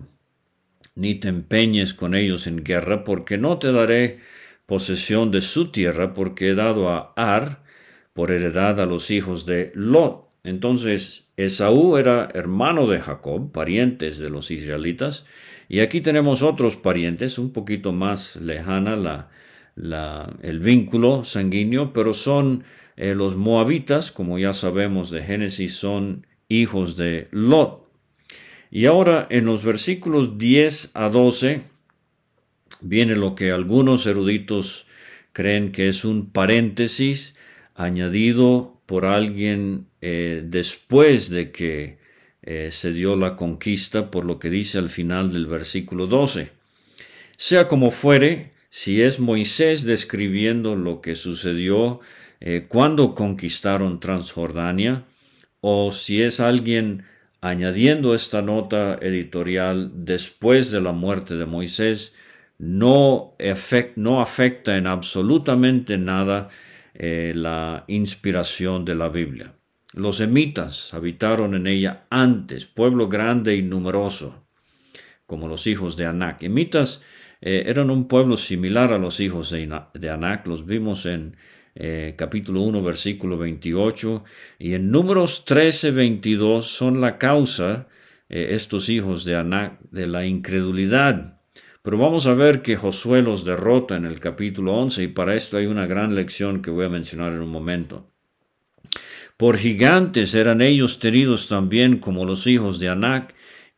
ni 0.97 1.15
te 1.15 1.29
empeñes 1.29 1.95
con 1.95 2.17
ellos 2.17 2.49
en 2.49 2.65
guerra, 2.65 3.05
porque 3.05 3.39
no 3.39 3.59
te 3.59 3.71
daré 3.71 4.19
posesión 4.67 5.31
de 5.31 5.41
su 5.41 5.71
tierra, 5.71 6.15
porque 6.15 6.49
he 6.49 6.55
dado 6.57 6.89
a 6.89 7.13
Ar 7.15 7.63
por 8.13 8.33
heredad 8.33 8.81
a 8.81 8.87
los 8.87 9.13
hijos 9.13 9.47
de 9.47 9.71
Lot. 9.77 10.31
Entonces, 10.43 11.29
Esaú 11.37 11.97
era 11.97 12.29
hermano 12.35 12.89
de 12.89 12.99
Jacob, 12.99 13.53
parientes 13.53 14.19
de 14.19 14.31
los 14.31 14.51
israelitas, 14.51 15.25
y 15.69 15.79
aquí 15.79 16.01
tenemos 16.01 16.43
otros 16.43 16.77
parientes, 16.77 17.39
un 17.39 17.53
poquito 17.53 17.93
más 17.93 18.35
lejana 18.35 19.29
el 19.77 20.59
vínculo 20.59 21.23
sanguíneo, 21.23 21.93
pero 21.93 22.15
son 22.15 22.65
eh, 22.97 23.15
los 23.15 23.37
moabitas, 23.37 24.11
como 24.11 24.41
ya 24.41 24.53
sabemos 24.53 25.13
de 25.13 25.23
Génesis, 25.23 25.77
son 25.77 26.27
hijos 26.49 26.97
de 26.97 27.29
Lot. 27.31 27.85
Y 28.71 28.87
ahora 28.87 29.27
en 29.31 29.45
los 29.45 29.63
versículos 29.63 30.39
10 30.39 30.91
a 30.95 31.09
12 31.09 31.63
viene 32.81 33.17
lo 33.17 33.35
que 33.35 33.53
algunos 33.53 34.07
eruditos 34.07 34.87
creen 35.33 35.73
que 35.73 35.89
es 35.89 36.05
un 36.05 36.31
paréntesis 36.31 37.35
añadido 37.75 38.81
por 38.87 39.07
alguien 39.07 39.87
eh, 40.01 40.43
después 40.45 41.31
de 41.31 41.51
que 41.51 41.99
eh, 42.43 42.71
se 42.71 42.93
dio 42.93 43.17
la 43.17 43.37
conquista, 43.37 44.11
por 44.11 44.25
lo 44.25 44.39
que 44.39 44.51
dice 44.51 44.79
al 44.79 44.91
final 44.91 45.33
del 45.33 45.47
versículo 45.47 46.07
12. 46.07 46.51
Sea 47.37 47.69
como 47.69 47.91
fuere, 47.91 48.53
si 48.71 49.03
es 49.03 49.19
Moisés 49.19 49.85
describiendo 49.85 50.77
lo 50.77 51.01
que 51.01 51.15
sucedió 51.15 52.01
eh, 52.41 52.67
cuando 52.69 53.15
conquistaron 53.15 53.99
Transjordania, 53.99 55.05
o 55.67 55.93
si 55.93 56.21
es 56.21 56.41
alguien 56.41 57.05
añadiendo 57.41 58.15
esta 58.15 58.43
nota 58.43 58.99
editorial 59.01 59.93
después 59.95 60.71
de 60.71 60.83
la 60.83 60.93
muerte 60.93 61.37
de 61.37 61.47
Moisés, 61.47 62.13
no, 62.59 63.35
afecta 64.21 64.77
en 64.77 64.87
absolutamente 64.87 65.97
nada 65.97 66.49
eh, 66.93 67.33
la 67.35 67.85
inspiración 67.87 68.85
de 68.85 68.95
la 68.95 69.09
Biblia. 69.09 69.55
Los 69.95 70.21
emitas 70.21 70.93
habitaron 70.93 71.55
en 71.55 71.67
ella 71.67 72.05
antes, 72.11 72.67
pueblo 72.67 73.09
grande 73.09 73.57
y 73.57 73.63
numeroso, 73.63 74.45
como 75.25 75.49
los 75.49 75.67
hijos 75.67 75.97
de 75.97 76.05
Anac. 76.05 76.43
Emitas 76.43 77.01
eh, 77.41 77.65
eran 77.69 77.89
un 77.89 78.07
pueblo 78.07 78.37
similar 78.37 78.93
a 78.93 78.99
los 78.99 79.19
hijos 79.19 79.49
de, 79.49 80.11
Anac, 80.11 80.47
los 80.47 80.67
vimos 80.67 81.07
en 81.07 81.39
eh, 81.75 82.15
capítulo 82.17 82.63
1, 82.63 82.83
versículo 82.83 83.37
28, 83.39 84.25
y 84.59 84.75
en 84.75 84.91
números 84.91 85.45
13, 85.45 85.91
22 85.91 86.67
son 86.67 87.01
la 87.01 87.19
causa, 87.19 87.89
eh, 88.29 88.49
estos 88.51 88.89
hijos 88.89 89.25
de 89.25 89.37
Anac, 89.37 89.81
de 89.91 90.07
la 90.07 90.25
incredulidad. 90.25 91.41
Pero 91.83 91.99
vamos 91.99 92.27
a 92.27 92.35
ver 92.35 92.63
que 92.63 92.77
Josué 92.77 93.23
los 93.23 93.45
derrota 93.45 93.97
en 93.97 94.07
el 94.07 94.21
capítulo 94.21 94.75
11 94.75 95.03
y 95.03 95.09
para 95.09 95.35
esto 95.35 95.57
hay 95.57 95.67
una 95.67 95.87
gran 95.87 96.15
lección 96.15 96.63
que 96.63 96.71
voy 96.71 96.87
a 96.87 96.89
mencionar 96.89 97.33
en 97.33 97.43
un 97.43 97.51
momento. 97.51 98.11
Por 99.37 99.59
gigantes 99.59 100.35
eran 100.35 100.63
ellos 100.63 100.99
tenidos 100.99 101.49
también 101.49 101.99
como 101.99 102.25
los 102.25 102.47
hijos 102.47 102.79
de 102.79 102.89
Anac, 102.89 103.35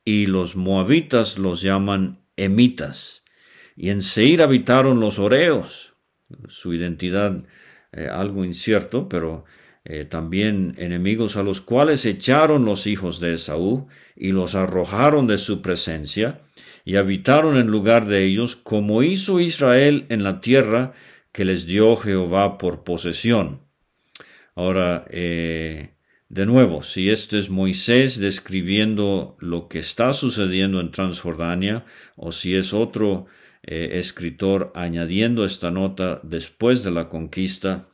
y 0.06 0.26
los 0.26 0.54
moabitas 0.54 1.36
los 1.36 1.60
llaman 1.60 2.20
emitas. 2.36 3.24
Y 3.74 3.90
en 3.90 4.00
Seir 4.00 4.40
habitaron 4.40 5.00
los 5.00 5.18
oreos, 5.18 5.94
su 6.48 6.72
identidad 6.72 7.42
eh, 7.96 8.08
algo 8.08 8.44
incierto, 8.44 9.08
pero 9.08 9.46
eh, 9.86 10.04
también 10.04 10.74
enemigos 10.76 11.36
a 11.36 11.42
los 11.42 11.62
cuales 11.62 12.04
echaron 12.04 12.66
los 12.66 12.86
hijos 12.86 13.20
de 13.20 13.32
Esaú 13.32 13.88
y 14.14 14.32
los 14.32 14.54
arrojaron 14.54 15.26
de 15.26 15.38
su 15.38 15.62
presencia 15.62 16.42
y 16.84 16.96
habitaron 16.96 17.56
en 17.56 17.68
lugar 17.68 18.06
de 18.06 18.24
ellos, 18.24 18.54
como 18.54 19.02
hizo 19.02 19.40
Israel 19.40 20.04
en 20.08 20.24
la 20.24 20.40
tierra 20.42 20.92
que 21.32 21.44
les 21.44 21.64
dio 21.64 21.96
Jehová 21.96 22.58
por 22.58 22.84
posesión. 22.84 23.60
Ahora, 24.54 25.06
eh, 25.08 25.94
de 26.28 26.46
nuevo, 26.46 26.82
si 26.82 27.08
este 27.08 27.38
es 27.38 27.48
Moisés 27.48 28.18
describiendo 28.20 29.36
lo 29.40 29.68
que 29.68 29.78
está 29.78 30.12
sucediendo 30.12 30.80
en 30.80 30.90
Transjordania, 30.90 31.84
o 32.16 32.30
si 32.30 32.56
es 32.56 32.72
otro 32.72 33.26
eh, 33.66 33.98
escritor 33.98 34.72
añadiendo 34.74 35.44
esta 35.44 35.70
nota 35.70 36.20
después 36.22 36.82
de 36.82 36.90
la 36.92 37.08
conquista, 37.08 37.88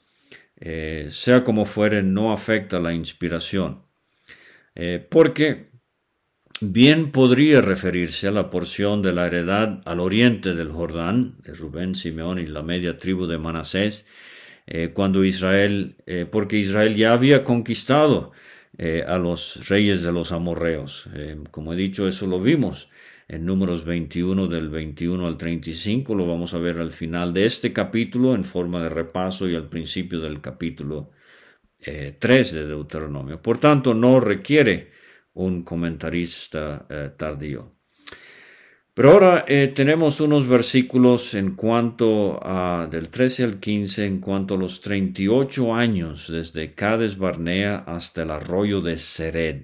eh, 0.57 1.09
sea 1.11 1.43
como 1.45 1.65
fuere, 1.65 2.03
no 2.03 2.33
afecta 2.33 2.79
la 2.79 2.93
inspiración. 2.93 3.83
porque 5.11 5.73
bien 6.63 7.11
podría 7.11 7.61
referirse 7.61 8.29
a 8.29 8.31
la 8.31 8.49
porción 8.49 9.03
de 9.03 9.13
la 9.13 9.27
heredad 9.27 9.81
al 9.85 10.01
oriente 10.01 10.55
del 10.55 10.71
Jordán, 10.71 11.37
de 11.43 11.55
Rubén, 11.55 11.95
Simeón 11.95 12.39
y 12.39 12.47
la 12.47 12.63
media 12.63 12.97
tribu 12.97 13.27
de 13.27 13.39
Manasés, 13.39 14.07
eh, 14.67 14.93
cuando 14.95 15.25
Israel, 15.25 15.97
eh, 16.07 16.27
porque 16.31 16.57
Israel 16.57 16.95
ya 16.95 17.13
había 17.13 17.43
conquistado 17.43 18.33
eh, 18.79 19.05
a 19.07 19.19
los 19.19 19.69
reyes 19.69 20.03
de 20.03 20.13
los 20.13 20.33
amorreos. 20.33 21.09
como 21.51 21.73
he 21.73 21.77
dicho, 21.77 22.07
eso 22.07 22.27
lo 22.27 22.41
vimos 22.41 22.89
en 23.33 23.47
números 23.47 23.85
21 23.85 24.47
del 24.47 24.69
21 24.69 25.27
al 25.27 25.39
35, 25.39 26.15
lo 26.15 26.27
vamos 26.27 26.53
a 26.53 26.59
ver 26.59 26.79
al 26.79 26.93
final 26.93 27.33
de 27.33 27.47
este 27.47 27.73
capítulo 27.73 28.35
en 28.35 28.45
forma 28.45 28.83
de 28.83 28.91
repaso 28.91 29.49
y 29.49 29.57
al 29.57 29.71
principio 29.71 30.21
del 30.21 30.43
capítulo 30.43 31.11
3 31.81 32.53
de 32.53 32.67
Deuteronomio. 32.67 33.41
Por 33.41 33.57
tanto, 33.59 33.95
no 33.95 34.21
requiere 34.21 34.91
un 35.33 35.63
comentarista 35.63 36.87
tardío. 37.17 37.73
Pero 38.95 39.13
ahora 39.13 39.47
eh, 39.49 39.73
tenemos 39.75 40.21
unos 40.21 40.47
versículos 40.47 41.33
en 41.33 41.55
cuanto 41.55 42.39
a, 42.43 42.87
del 42.91 43.09
13 43.09 43.45
al 43.45 43.59
15, 43.59 44.05
en 44.05 44.21
cuanto 44.21 44.55
a 44.55 44.59
los 44.59 44.81
38 44.81 45.75
años 45.75 46.31
desde 46.31 46.75
Cades 46.75 47.17
Barnea 47.17 47.85
hasta 47.87 48.25
el 48.25 48.31
arroyo 48.31 48.83
de 48.83 48.99
Sered. 48.99 49.63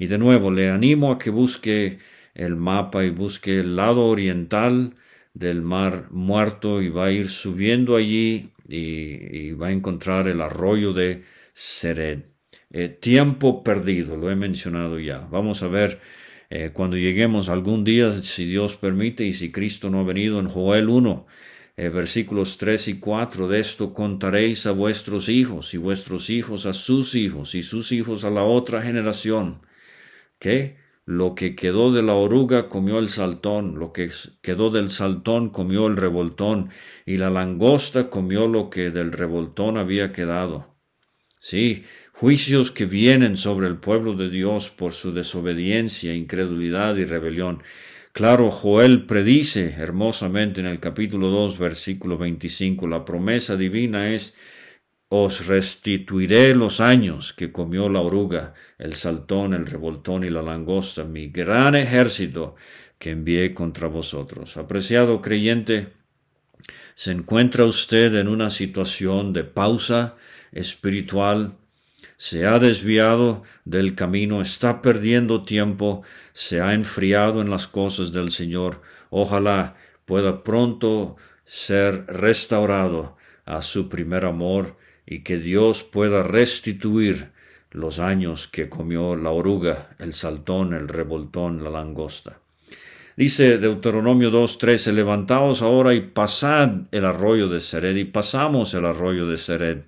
Y 0.00 0.08
de 0.08 0.18
nuevo, 0.18 0.50
le 0.50 0.68
animo 0.68 1.12
a 1.12 1.18
que 1.18 1.30
busque 1.30 1.98
el 2.34 2.56
mapa 2.56 3.04
y 3.04 3.10
busque 3.10 3.58
el 3.58 3.76
lado 3.76 4.06
oriental 4.06 4.94
del 5.34 5.62
mar 5.62 6.08
muerto 6.10 6.82
y 6.82 6.88
va 6.88 7.06
a 7.06 7.12
ir 7.12 7.28
subiendo 7.28 7.96
allí 7.96 8.50
y, 8.66 9.52
va 9.52 9.68
a 9.68 9.72
encontrar 9.72 10.28
el 10.28 10.40
arroyo 10.40 10.92
de 10.92 11.24
Sered. 11.52 12.20
Eh, 12.72 12.88
tiempo 12.88 13.62
perdido, 13.64 14.16
lo 14.16 14.30
he 14.30 14.36
mencionado 14.36 14.98
ya. 14.98 15.26
Vamos 15.30 15.62
a 15.62 15.68
ver 15.68 16.00
eh, 16.50 16.70
cuando 16.72 16.96
lleguemos 16.96 17.48
algún 17.48 17.84
día, 17.84 18.12
si 18.12 18.44
Dios 18.44 18.76
permite, 18.76 19.24
y 19.24 19.32
si 19.32 19.50
Cristo 19.50 19.90
no 19.90 20.00
ha 20.00 20.04
venido 20.04 20.40
en 20.40 20.48
Joel 20.48 20.88
1, 20.88 21.26
eh, 21.76 21.88
versículos 21.88 22.56
3 22.58 22.88
y 22.88 22.98
4, 22.98 23.48
de 23.48 23.60
esto 23.60 23.94
contaréis 23.94 24.66
a 24.66 24.72
vuestros 24.72 25.28
hijos 25.28 25.74
y 25.74 25.78
vuestros 25.78 26.28
hijos 26.28 26.66
a 26.66 26.72
sus 26.72 27.14
hijos 27.14 27.54
y 27.54 27.62
sus 27.62 27.92
hijos 27.92 28.24
a 28.24 28.30
la 28.30 28.42
otra 28.42 28.82
generación, 28.82 29.62
que 30.38 30.76
lo 31.10 31.34
que 31.34 31.56
quedó 31.56 31.90
de 31.90 32.02
la 32.02 32.14
oruga 32.14 32.68
comió 32.68 33.00
el 33.00 33.08
saltón, 33.08 33.80
lo 33.80 33.92
que 33.92 34.12
quedó 34.42 34.70
del 34.70 34.88
saltón 34.90 35.50
comió 35.50 35.88
el 35.88 35.96
revoltón, 35.96 36.70
y 37.04 37.16
la 37.16 37.30
langosta 37.30 38.08
comió 38.08 38.46
lo 38.46 38.70
que 38.70 38.90
del 38.90 39.10
revoltón 39.10 39.76
había 39.76 40.12
quedado. 40.12 40.76
Sí, 41.40 41.82
juicios 42.12 42.70
que 42.70 42.84
vienen 42.84 43.36
sobre 43.36 43.66
el 43.66 43.78
pueblo 43.78 44.14
de 44.14 44.30
Dios 44.30 44.70
por 44.70 44.92
su 44.92 45.12
desobediencia, 45.12 46.14
incredulidad 46.14 46.94
y 46.94 47.02
rebelión. 47.02 47.60
Claro, 48.12 48.52
Joel 48.52 49.04
predice 49.04 49.74
hermosamente 49.78 50.60
en 50.60 50.66
el 50.66 50.78
capítulo 50.78 51.26
2, 51.30 51.58
versículo 51.58 52.18
25, 52.18 52.86
la 52.86 53.04
promesa 53.04 53.56
divina 53.56 54.14
es, 54.14 54.36
os 55.12 55.46
restituiré 55.48 56.54
los 56.54 56.80
años 56.80 57.32
que 57.32 57.50
comió 57.50 57.88
la 57.88 58.00
oruga, 58.00 58.54
el 58.78 58.94
saltón, 58.94 59.54
el 59.54 59.66
revoltón 59.66 60.22
y 60.22 60.30
la 60.30 60.40
langosta, 60.40 61.02
mi 61.02 61.28
gran 61.28 61.74
ejército 61.74 62.54
que 62.96 63.10
envié 63.10 63.52
contra 63.52 63.88
vosotros. 63.88 64.56
Apreciado 64.56 65.20
creyente, 65.20 65.88
¿se 66.94 67.10
encuentra 67.10 67.64
usted 67.64 68.14
en 68.14 68.28
una 68.28 68.50
situación 68.50 69.32
de 69.32 69.42
pausa 69.42 70.14
espiritual? 70.52 71.56
se 72.16 72.46
ha 72.46 72.58
desviado 72.58 73.44
del 73.64 73.94
camino, 73.94 74.42
está 74.42 74.82
perdiendo 74.82 75.42
tiempo, 75.42 76.02
se 76.34 76.60
ha 76.60 76.74
enfriado 76.74 77.40
en 77.40 77.48
las 77.48 77.66
cosas 77.66 78.12
del 78.12 78.30
Señor. 78.30 78.82
Ojalá 79.08 79.76
pueda 80.04 80.42
pronto 80.42 81.16
ser 81.46 82.04
restaurado 82.08 83.16
a 83.46 83.62
su 83.62 83.88
primer 83.88 84.26
amor 84.26 84.76
y 85.10 85.18
que 85.20 85.38
Dios 85.38 85.82
pueda 85.82 86.22
restituir 86.22 87.32
los 87.72 87.98
años 87.98 88.46
que 88.46 88.68
comió 88.68 89.16
la 89.16 89.30
oruga, 89.30 89.90
el 89.98 90.12
saltón, 90.12 90.72
el 90.72 90.88
revoltón, 90.88 91.62
la 91.64 91.70
langosta. 91.70 92.38
Dice 93.16 93.58
Deuteronomio 93.58 94.30
2.13, 94.30 94.92
levantaos 94.92 95.62
ahora 95.62 95.94
y 95.94 96.00
pasad 96.00 96.70
el 96.92 97.04
arroyo 97.04 97.48
de 97.48 97.60
Sered, 97.60 97.96
y 97.96 98.04
pasamos 98.04 98.72
el 98.74 98.86
arroyo 98.86 99.26
de 99.26 99.36
Sered. 99.36 99.78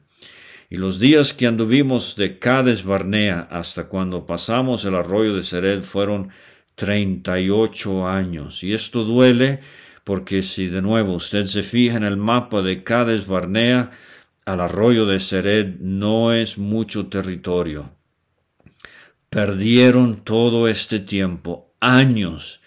Y 0.68 0.76
los 0.76 0.98
días 0.98 1.32
que 1.32 1.46
anduvimos 1.46 2.16
de 2.16 2.40
Cades 2.40 2.84
Barnea 2.84 3.46
hasta 3.48 3.84
cuando 3.84 4.26
pasamos 4.26 4.84
el 4.84 4.96
arroyo 4.96 5.36
de 5.36 5.42
Sered 5.44 5.82
fueron 5.82 6.30
treinta 6.74 7.38
y 7.38 7.48
ocho 7.48 8.08
años. 8.08 8.64
Y 8.64 8.74
esto 8.74 9.04
duele 9.04 9.60
porque 10.02 10.42
si 10.42 10.66
de 10.66 10.82
nuevo 10.82 11.12
usted 11.14 11.44
se 11.44 11.62
fija 11.62 11.96
en 11.96 12.04
el 12.04 12.16
mapa 12.16 12.60
de 12.60 12.82
Cades 12.82 13.28
Barnea, 13.28 13.92
al 14.44 14.60
arroyo 14.60 15.06
de 15.06 15.18
Sered 15.18 15.76
no 15.80 16.32
es 16.32 16.58
mucho 16.58 17.06
territorio. 17.06 17.90
Perdieron 19.30 20.24
todo 20.24 20.68
este 20.68 20.98
tiempo, 20.98 21.72
años 21.80 22.60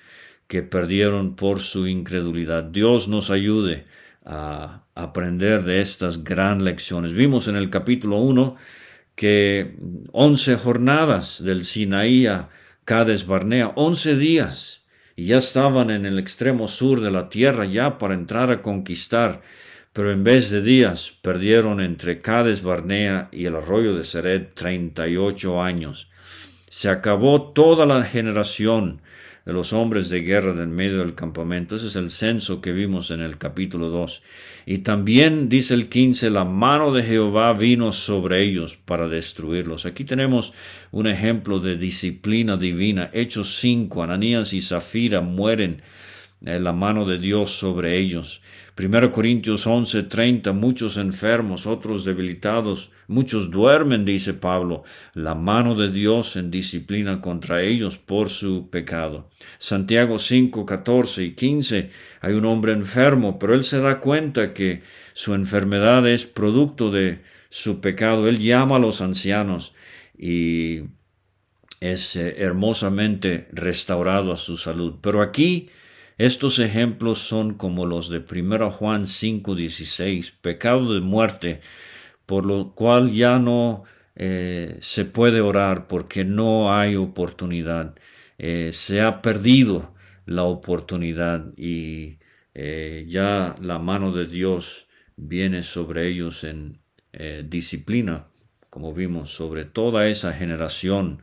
que 0.48 0.64
perdieron 0.64 1.36
por 1.36 1.60
su 1.60 1.88
incredulidad. 1.88 2.64
Dios 2.64 3.08
nos 3.08 3.30
ayude 3.30 3.86
a 4.26 4.84
aprender 4.96 5.64
de 5.64 5.82
estas 5.82 6.24
gran 6.24 6.64
lecciones. 6.64 7.14
Vimos 7.14 7.48
en 7.48 7.56
el 7.56 7.70
capítulo 7.70 8.18
1 8.18 8.56
que 9.16 9.76
once 10.12 10.56
jornadas 10.58 11.44
del 11.44 11.64
Sinaí 11.64 12.28
a 12.28 12.50
Cades 12.84 13.26
Barnea, 13.26 13.72
once 13.76 14.16
días, 14.16 14.84
y 15.16 15.28
ya 15.28 15.38
estaban 15.38 15.90
en 15.90 16.06
el 16.06 16.20
extremo 16.20 16.68
sur 16.68 17.00
de 17.02 17.10
la 17.10 17.30
tierra 17.30 17.66
ya 17.66 17.98
para 17.98 18.14
entrar 18.14 18.52
a 18.52 18.62
conquistar, 18.62 19.42
pero 19.96 20.12
en 20.12 20.26
vez 20.26 20.50
de 20.50 20.62
días 20.62 21.14
perdieron 21.22 21.80
entre 21.80 22.20
Cades 22.20 22.62
Barnea 22.62 23.30
y 23.32 23.46
el 23.46 23.56
arroyo 23.56 23.96
de 23.96 24.04
Sered 24.04 24.48
treinta 24.54 25.08
y 25.08 25.16
ocho 25.16 25.64
años. 25.64 26.10
Se 26.68 26.90
acabó 26.90 27.54
toda 27.54 27.86
la 27.86 28.04
generación 28.04 29.02
de 29.46 29.54
los 29.54 29.72
hombres 29.72 30.10
de 30.10 30.20
guerra 30.20 30.52
del 30.52 30.68
medio 30.68 30.98
del 30.98 31.16
campamento. 31.16 31.78
Ese 31.78 31.88
es 31.88 31.96
el 31.96 32.10
censo 32.10 32.60
que 32.60 32.74
vimos 32.74 33.10
en 33.10 33.22
el 33.22 33.38
capítulo 33.38 33.88
2. 33.88 34.22
Y 34.66 34.80
también 34.80 35.48
dice 35.48 35.74
el 35.76 35.88
15, 35.88 36.30
la 36.30 36.44
mano 36.44 36.92
de 36.92 37.02
Jehová 37.02 37.54
vino 37.54 37.94
sobre 37.94 38.44
ellos 38.44 38.76
para 38.76 39.08
destruirlos. 39.08 39.86
Aquí 39.86 40.04
tenemos 40.04 40.52
un 40.92 41.08
ejemplo 41.08 41.62
de 41.62 41.78
disciplina 41.78 42.58
divina. 42.58 43.10
Hechos 43.14 43.60
5, 43.62 44.04
Ananías 44.04 44.52
y 44.52 44.60
Zafira 44.60 45.22
mueren 45.22 45.82
la 46.46 46.74
mano 46.74 47.06
de 47.06 47.18
Dios 47.18 47.52
sobre 47.52 48.00
ellos. 48.00 48.42
1 48.78 49.12
Corintios 49.12 49.66
11, 49.66 50.04
30, 50.04 50.54
muchos 50.54 50.98
enfermos, 50.98 51.66
otros 51.66 52.06
debilitados, 52.06 52.92
muchos 53.08 53.50
duermen, 53.50 54.06
dice 54.06 54.34
Pablo, 54.34 54.84
la 55.14 55.34
mano 55.34 55.76
de 55.76 55.90
Dios 55.92 56.36
en 56.36 56.52
disciplina 56.52 57.20
contra 57.20 57.64
ellos 57.64 57.98
por 57.98 58.30
su 58.30 58.70
pecado. 58.70 59.30
Santiago 59.58 60.20
5, 60.20 60.66
14 60.66 61.24
y 61.24 61.34
15, 61.34 61.90
hay 62.22 62.34
un 62.34 62.46
hombre 62.46 62.74
enfermo, 62.74 63.40
pero 63.40 63.56
él 63.56 63.64
se 63.64 63.80
da 63.80 64.00
cuenta 64.00 64.54
que 64.54 64.84
su 65.14 65.34
enfermedad 65.34 66.08
es 66.08 66.26
producto 66.26 66.92
de 66.92 67.22
su 67.50 67.82
pecado. 67.82 68.28
Él 68.28 68.40
llama 68.40 68.76
a 68.76 68.80
los 68.80 69.02
ancianos 69.02 69.74
y 70.18 70.82
es 71.80 72.16
eh, 72.16 72.36
hermosamente 72.40 73.48
restaurado 73.52 74.32
a 74.32 74.38
su 74.38 74.58
salud. 74.58 74.96
Pero 75.02 75.22
aquí 75.22 75.70
estos 76.18 76.60
ejemplos 76.60 77.20
son 77.20 77.56
como 77.56 77.86
los 77.86 78.10
de 78.10 78.20
1 78.20 78.72
Juan 78.72 79.06
5:16, 79.06 80.32
pecado 80.32 80.94
de 80.94 81.02
muerte, 81.02 81.60
por 82.26 82.46
lo 82.46 82.74
cual 82.74 83.12
ya 83.12 83.38
no 83.38 83.84
eh, 84.16 84.78
se 84.80 85.04
puede 85.04 85.42
orar 85.42 85.88
porque 85.88 86.24
no 86.24 86.74
hay 86.74 86.96
oportunidad. 86.96 87.96
Eh, 88.38 88.70
se 88.72 89.02
ha 89.02 89.22
perdido 89.22 89.94
la 90.26 90.44
oportunidad 90.44 91.54
y 91.58 92.20
eh, 92.54 93.06
ya 93.10 93.56
la 93.62 93.80
mano 93.80 94.14
de 94.14 94.26
Dios 94.26 94.88
viene 95.18 95.64
sobre 95.64 96.08
ellos 96.08 96.44
en 96.44 96.80
disciplina, 97.46 98.28
como 98.70 98.94
vimos, 98.94 99.34
sobre 99.34 99.64
toda 99.64 100.10
esa 100.10 100.34
generación 100.34 101.22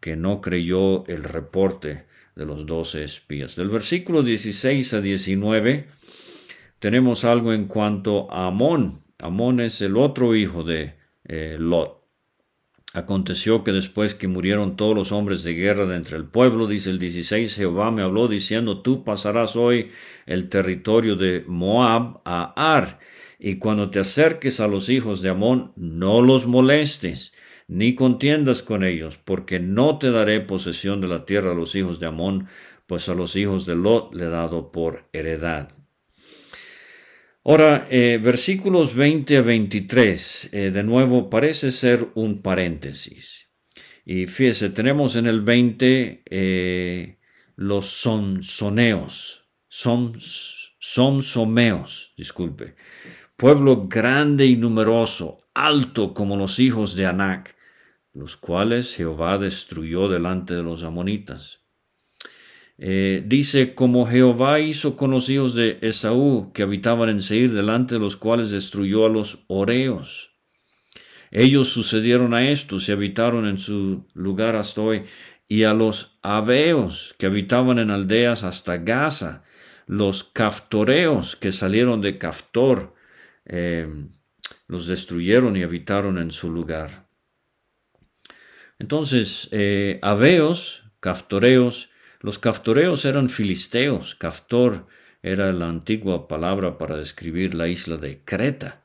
que 0.00 0.16
no 0.16 0.40
creyó 0.40 1.06
el 1.08 1.24
reporte 1.24 2.06
de 2.36 2.44
los 2.44 2.66
doce 2.66 3.02
espías. 3.02 3.56
Del 3.56 3.70
versículo 3.70 4.22
16 4.22 4.94
a 4.94 5.00
19 5.00 5.88
tenemos 6.78 7.24
algo 7.24 7.52
en 7.52 7.64
cuanto 7.66 8.30
a 8.30 8.46
Amón. 8.46 9.02
Amón 9.18 9.60
es 9.60 9.80
el 9.80 9.96
otro 9.96 10.36
hijo 10.36 10.62
de 10.62 10.94
eh, 11.24 11.56
Lot. 11.58 11.96
Aconteció 12.92 13.62
que 13.64 13.72
después 13.72 14.14
que 14.14 14.28
murieron 14.28 14.76
todos 14.76 14.94
los 14.94 15.12
hombres 15.12 15.42
de 15.42 15.54
guerra 15.54 15.86
de 15.86 15.96
entre 15.96 16.16
el 16.16 16.24
pueblo, 16.24 16.66
dice 16.66 16.90
el 16.90 16.98
16, 16.98 17.54
Jehová 17.54 17.90
me 17.90 18.02
habló 18.02 18.26
diciendo, 18.26 18.80
tú 18.80 19.04
pasarás 19.04 19.54
hoy 19.54 19.90
el 20.24 20.48
territorio 20.48 21.14
de 21.14 21.44
Moab 21.46 22.22
a 22.24 22.54
Ar, 22.56 22.98
y 23.38 23.56
cuando 23.56 23.90
te 23.90 23.98
acerques 23.98 24.60
a 24.60 24.66
los 24.66 24.88
hijos 24.88 25.20
de 25.20 25.28
Amón, 25.28 25.72
no 25.76 26.22
los 26.22 26.46
molestes, 26.46 27.34
ni 27.68 27.94
contiendas 27.94 28.62
con 28.62 28.84
ellos, 28.84 29.16
porque 29.16 29.58
no 29.58 29.98
te 29.98 30.10
daré 30.10 30.40
posesión 30.40 31.00
de 31.00 31.08
la 31.08 31.24
tierra 31.24 31.52
a 31.52 31.54
los 31.54 31.74
hijos 31.74 32.00
de 32.00 32.06
Amón, 32.06 32.48
pues 32.86 33.08
a 33.08 33.14
los 33.14 33.36
hijos 33.36 33.66
de 33.66 33.74
Lot 33.74 34.14
le 34.14 34.26
he 34.26 34.28
dado 34.28 34.70
por 34.70 35.08
heredad. 35.12 35.70
Ahora, 37.44 37.86
eh, 37.90 38.18
versículos 38.22 38.94
20 38.94 39.36
a 39.36 39.42
23, 39.42 40.50
eh, 40.52 40.70
de 40.72 40.82
nuevo 40.82 41.30
parece 41.30 41.70
ser 41.70 42.08
un 42.14 42.42
paréntesis. 42.42 43.50
Y 44.04 44.26
fíjese, 44.26 44.70
tenemos 44.70 45.16
en 45.16 45.26
el 45.26 45.40
20 45.40 46.22
eh, 46.28 47.18
los 47.56 47.88
sonsoneos, 47.88 49.48
son, 49.68 50.16
sonsomeos, 50.78 52.14
disculpe, 52.16 52.76
pueblo 53.36 53.88
grande 53.88 54.46
y 54.46 54.56
numeroso, 54.56 55.38
alto 55.54 56.14
como 56.14 56.36
los 56.36 56.58
hijos 56.60 56.94
de 56.94 57.06
Anac, 57.06 57.55
los 58.16 58.38
cuales 58.38 58.94
Jehová 58.94 59.36
destruyó 59.36 60.08
delante 60.08 60.54
de 60.54 60.62
los 60.62 60.84
amonitas. 60.84 61.60
Eh, 62.78 63.22
dice, 63.26 63.74
como 63.74 64.06
Jehová 64.06 64.60
hizo 64.60 64.96
con 64.96 65.10
los 65.10 65.28
hijos 65.28 65.54
de 65.54 65.78
Esaú, 65.82 66.50
que 66.54 66.62
habitaban 66.62 67.10
en 67.10 67.20
Seir, 67.20 67.52
delante 67.52 67.96
de 67.96 68.00
los 68.00 68.16
cuales 68.16 68.50
destruyó 68.50 69.04
a 69.04 69.10
los 69.10 69.44
Oreos. 69.48 70.30
Ellos 71.30 71.68
sucedieron 71.68 72.32
a 72.32 72.50
estos 72.50 72.88
y 72.88 72.92
habitaron 72.92 73.46
en 73.46 73.58
su 73.58 74.06
lugar 74.14 74.56
hasta 74.56 74.80
hoy, 74.80 75.04
y 75.46 75.64
a 75.64 75.74
los 75.74 76.18
Aveos, 76.22 77.14
que 77.18 77.26
habitaban 77.26 77.78
en 77.78 77.90
aldeas 77.90 78.44
hasta 78.44 78.78
Gaza, 78.78 79.44
los 79.86 80.24
Caftoreos, 80.24 81.36
que 81.36 81.52
salieron 81.52 82.00
de 82.00 82.16
Caftor, 82.16 82.94
eh, 83.44 83.88
los 84.68 84.86
destruyeron 84.86 85.56
y 85.56 85.62
habitaron 85.62 86.18
en 86.18 86.30
su 86.30 86.50
lugar. 86.50 87.05
Entonces, 88.78 89.48
eh, 89.52 89.98
Aveos, 90.02 90.84
Caftoreos, 91.00 91.90
los 92.20 92.38
Caftoreos 92.38 93.04
eran 93.04 93.28
filisteos. 93.28 94.14
Caftor 94.14 94.86
era 95.22 95.52
la 95.52 95.68
antigua 95.68 96.28
palabra 96.28 96.78
para 96.78 96.96
describir 96.96 97.54
la 97.54 97.68
isla 97.68 97.96
de 97.96 98.22
Creta. 98.24 98.82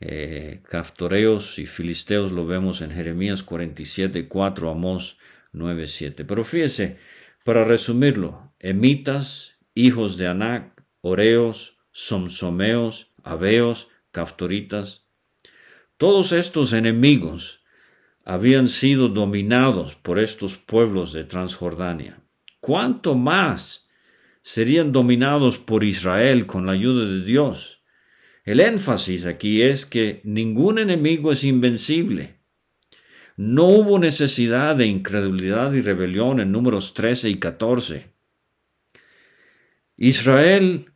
Eh, 0.00 0.60
Caftoreos 0.68 1.58
y 1.58 1.66
filisteos 1.66 2.32
lo 2.32 2.46
vemos 2.46 2.82
en 2.82 2.90
Jeremías 2.90 3.42
47, 3.42 4.28
4, 4.28 4.70
Amós 4.70 5.18
9, 5.52 5.86
7. 5.86 6.24
Pero 6.24 6.44
fíjese, 6.44 6.98
para 7.44 7.64
resumirlo, 7.64 8.52
emitas, 8.58 9.58
hijos 9.74 10.16
de 10.16 10.26
Anac, 10.26 10.82
Oreos, 11.00 11.78
Somsomeos, 11.92 13.12
Aveos, 13.22 13.88
Caftoritas, 14.12 15.06
todos 15.96 16.32
estos 16.32 16.72
enemigos 16.72 17.64
habían 18.26 18.68
sido 18.68 19.08
dominados 19.08 19.94
por 19.94 20.18
estos 20.18 20.56
pueblos 20.56 21.12
de 21.12 21.22
Transjordania. 21.22 22.20
¿Cuánto 22.60 23.14
más 23.14 23.88
serían 24.42 24.90
dominados 24.90 25.58
por 25.58 25.84
Israel 25.84 26.44
con 26.44 26.66
la 26.66 26.72
ayuda 26.72 27.08
de 27.08 27.24
Dios? 27.24 27.84
El 28.44 28.58
énfasis 28.58 29.26
aquí 29.26 29.62
es 29.62 29.86
que 29.86 30.20
ningún 30.24 30.80
enemigo 30.80 31.30
es 31.30 31.44
invencible. 31.44 32.40
No 33.36 33.66
hubo 33.66 33.98
necesidad 34.00 34.74
de 34.74 34.86
incredulidad 34.86 35.72
y 35.72 35.80
rebelión 35.80 36.40
en 36.40 36.50
números 36.50 36.94
13 36.94 37.30
y 37.30 37.36
14. 37.36 38.10
Israel 39.96 40.86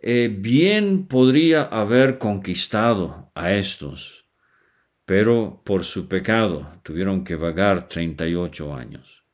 eh, 0.00 0.34
bien 0.34 1.06
podría 1.06 1.64
haber 1.64 2.16
conquistado 2.16 3.30
a 3.34 3.52
estos, 3.52 4.17
pero 5.08 5.62
por 5.64 5.84
su 5.84 6.06
pecado 6.06 6.70
tuvieron 6.82 7.24
que 7.24 7.34
vagar 7.34 7.88
38 7.88 8.74
años. 8.74 9.24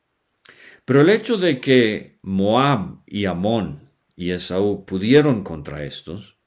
Pero 0.85 1.01
el 1.01 1.09
hecho 1.09 1.35
de 1.35 1.59
que 1.59 2.17
Moab 2.21 3.01
y 3.05 3.25
Amón 3.25 3.89
y 4.15 4.31
Esaú 4.31 4.85
pudieron 4.85 5.43
contra 5.43 5.83
estos, 5.83 6.37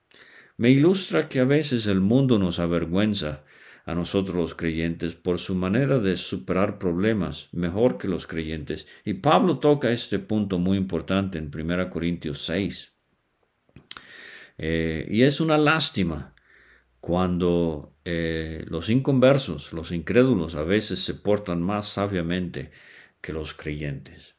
me 0.56 0.70
ilustra 0.70 1.28
que 1.28 1.40
a 1.40 1.44
veces 1.44 1.86
el 1.88 2.00
mundo 2.00 2.38
nos 2.38 2.58
avergüenza 2.58 3.44
a 3.84 3.94
nosotros 3.94 4.34
los 4.34 4.54
creyentes 4.54 5.12
por 5.12 5.38
su 5.38 5.54
manera 5.54 5.98
de 5.98 6.16
superar 6.16 6.78
problemas 6.78 7.50
mejor 7.52 7.98
que 7.98 8.08
los 8.08 8.26
creyentes. 8.26 8.88
Y 9.04 9.12
Pablo 9.12 9.58
toca 9.58 9.90
este 9.92 10.20
punto 10.20 10.58
muy 10.58 10.78
importante 10.78 11.36
en 11.36 11.50
1 11.54 11.90
Corintios 11.90 12.40
6. 12.46 12.94
Eh, 14.56 15.06
y 15.10 15.22
es 15.24 15.38
una 15.42 15.58
lástima 15.58 16.32
cuando 17.08 17.96
eh, 18.04 18.66
los 18.68 18.90
inconversos, 18.90 19.72
los 19.72 19.92
incrédulos, 19.92 20.56
a 20.56 20.62
veces 20.62 20.98
se 20.98 21.14
portan 21.14 21.62
más 21.62 21.88
sabiamente 21.88 22.70
que 23.22 23.32
los 23.32 23.54
creyentes. 23.54 24.36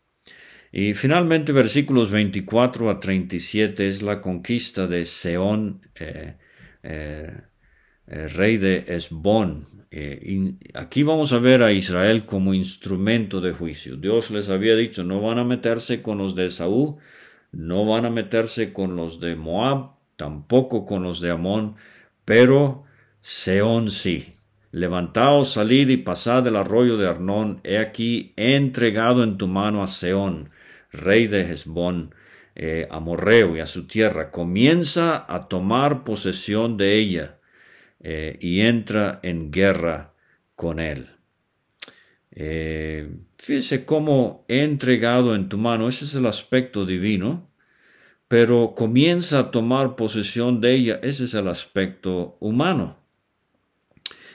Y 0.72 0.94
finalmente, 0.94 1.52
versículos 1.52 2.12
24 2.12 2.92
a 2.92 3.00
37 3.00 3.88
es 3.88 4.04
la 4.04 4.22
conquista 4.22 4.86
de 4.86 5.06
Seón, 5.06 5.82
eh, 5.96 6.38
eh, 6.84 7.42
rey 8.06 8.58
de 8.58 8.86
Esbón. 8.88 9.66
aquí 10.76 11.02
vamos 11.02 11.34
a 11.34 11.40
ver 11.40 11.64
a 11.64 11.72
Israel 11.72 12.28
como 12.28 12.54
instrumento 12.54 13.42
de 13.42 13.52
juicio. 13.52 13.98
Dios 13.98 14.30
les 14.30 14.48
había 14.48 14.76
dicho, 14.76 15.04
no 15.04 15.22
van 15.22 15.40
a 15.40 15.44
meterse 15.44 16.04
con 16.04 16.20
los 16.20 16.36
de 16.36 16.52
Saúl, 16.52 16.98
no 17.52 17.88
van 17.88 18.06
a 18.06 18.12
meterse 18.12 18.72
con 18.74 18.96
los 18.96 19.20
de 19.20 19.36
Moab, 19.36 19.94
tampoco 20.18 20.86
con 20.86 21.02
los 21.02 21.20
de 21.20 21.32
Amón, 21.32 21.76
pero 22.30 22.84
Seón 23.20 23.90
sí. 23.90 24.36
Levantaos, 24.72 25.54
salid 25.54 25.90
y 25.90 25.98
pasad 25.98 26.46
el 26.46 26.58
arroyo 26.58 26.96
de 26.96 27.08
Arnón. 27.08 27.60
He 27.64 27.80
aquí, 27.80 28.34
entregado 28.36 29.24
en 29.24 29.40
tu 29.40 29.48
mano 29.48 29.82
a 29.82 29.88
Seón, 29.88 30.52
rey 30.92 31.26
de 31.26 31.42
Hezbón, 31.42 32.14
eh, 32.54 32.88
Amorreo 32.92 33.58
y 33.58 33.62
a 33.62 33.66
su 33.66 33.88
tierra. 33.88 34.30
Comienza 34.30 35.26
a 35.28 35.48
tomar 35.48 36.04
posesión 36.04 36.78
de 36.78 37.00
ella 37.00 37.40
eh, 38.00 38.38
y 38.40 38.62
entra 38.62 39.20
en 39.24 39.50
guerra 39.50 40.14
con 40.56 40.80
él. 40.80 41.10
Eh, 42.30 43.10
fíjese 43.40 43.86
cómo 43.86 44.46
he 44.48 44.64
entregado 44.64 45.34
en 45.34 45.50
tu 45.50 45.58
mano, 45.58 45.88
ese 45.88 46.06
es 46.06 46.14
el 46.14 46.28
aspecto 46.28 46.86
divino 46.86 47.49
pero 48.30 48.76
comienza 48.76 49.40
a 49.40 49.52
tomar 49.52 49.96
posesión 49.96 50.62
de 50.62 50.76
ella, 50.76 51.00
ese 51.02 51.24
es 51.26 51.34
el 51.34 51.48
aspecto 51.48 52.38
humano. 52.40 52.98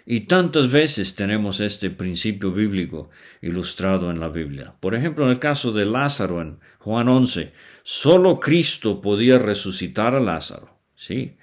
Y 0.04 0.22
tantas 0.22 0.70
veces 0.70 1.14
tenemos 1.14 1.60
este 1.60 1.90
principio 1.90 2.52
bíblico 2.52 3.08
ilustrado 3.40 4.10
en 4.10 4.18
la 4.20 4.28
Biblia. 4.28 4.74
Por 4.80 4.96
ejemplo, 4.96 5.24
en 5.24 5.30
el 5.30 5.38
caso 5.38 5.72
de 5.72 5.86
Lázaro 5.86 6.42
en 6.42 6.58
Juan 6.80 7.08
11, 7.08 7.52
solo 7.84 8.40
Cristo 8.40 9.00
podía 9.00 9.38
resucitar 9.38 10.16
a 10.16 10.20
Lázaro, 10.20 10.76
¿sí? 10.96 11.36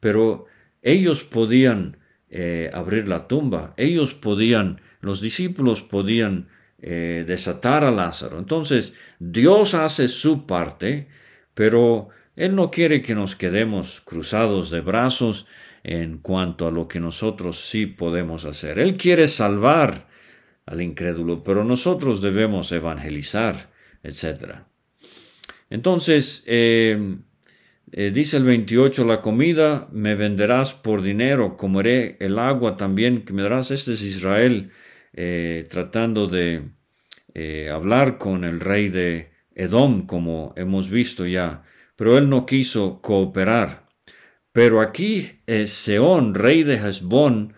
Pero 0.00 0.46
ellos 0.82 1.22
podían 1.22 1.98
eh, 2.28 2.68
abrir 2.74 3.08
la 3.08 3.28
tumba, 3.28 3.74
ellos 3.76 4.12
podían, 4.12 4.80
los 5.00 5.20
discípulos 5.20 5.82
podían 5.82 6.48
eh, 6.80 7.24
desatar 7.24 7.84
a 7.84 7.92
Lázaro. 7.92 8.40
Entonces, 8.40 8.92
Dios 9.20 9.74
hace 9.74 10.08
su 10.08 10.46
parte, 10.46 11.06
pero 11.54 12.08
Él 12.36 12.54
no 12.54 12.70
quiere 12.70 13.02
que 13.02 13.14
nos 13.14 13.36
quedemos 13.36 14.00
cruzados 14.00 14.70
de 14.70 14.80
brazos 14.80 15.46
en 15.84 16.18
cuanto 16.18 16.68
a 16.68 16.70
lo 16.70 16.88
que 16.88 17.00
nosotros 17.00 17.60
sí 17.60 17.86
podemos 17.86 18.44
hacer. 18.44 18.78
Él 18.78 18.96
quiere 18.96 19.26
salvar 19.26 20.08
al 20.66 20.80
incrédulo, 20.80 21.42
pero 21.42 21.64
nosotros 21.64 22.20
debemos 22.22 22.70
evangelizar, 22.72 23.70
etc. 24.02 24.60
Entonces, 25.70 26.44
eh, 26.46 27.16
eh, 27.90 28.10
dice 28.12 28.36
el 28.36 28.44
28, 28.44 29.04
la 29.04 29.20
comida 29.20 29.88
me 29.90 30.14
venderás 30.14 30.72
por 30.72 31.02
dinero, 31.02 31.56
comeré 31.56 32.16
el 32.20 32.38
agua 32.38 32.76
también 32.76 33.22
que 33.22 33.32
me 33.32 33.42
darás. 33.42 33.70
Este 33.70 33.92
es 33.92 34.02
Israel 34.02 34.70
eh, 35.12 35.64
tratando 35.68 36.28
de 36.28 36.70
hablar 37.72 38.18
con 38.18 38.44
el 38.44 38.60
rey 38.60 38.90
de 38.90 39.31
Edom, 39.54 40.06
como 40.06 40.52
hemos 40.56 40.88
visto 40.88 41.26
ya, 41.26 41.62
pero 41.96 42.16
él 42.18 42.28
no 42.28 42.46
quiso 42.46 43.00
cooperar. 43.00 43.88
Pero 44.52 44.80
aquí 44.80 45.40
Seón, 45.66 46.34
rey 46.34 46.62
de 46.62 46.74
Hezbón, 46.74 47.54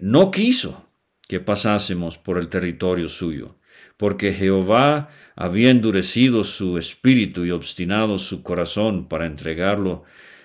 no 0.00 0.30
quiso 0.30 0.88
que 1.28 1.40
pasásemos 1.40 2.18
por 2.18 2.38
el 2.38 2.48
territorio 2.48 3.08
suyo, 3.08 3.56
porque 3.96 4.32
Jehová 4.32 5.08
había 5.36 5.70
endurecido 5.70 6.44
su 6.44 6.78
espíritu 6.78 7.44
y 7.44 7.50
obstinado 7.50 8.18
su 8.18 8.42
corazón 8.42 9.08
para 9.08 9.26
entregarlo 9.26 10.04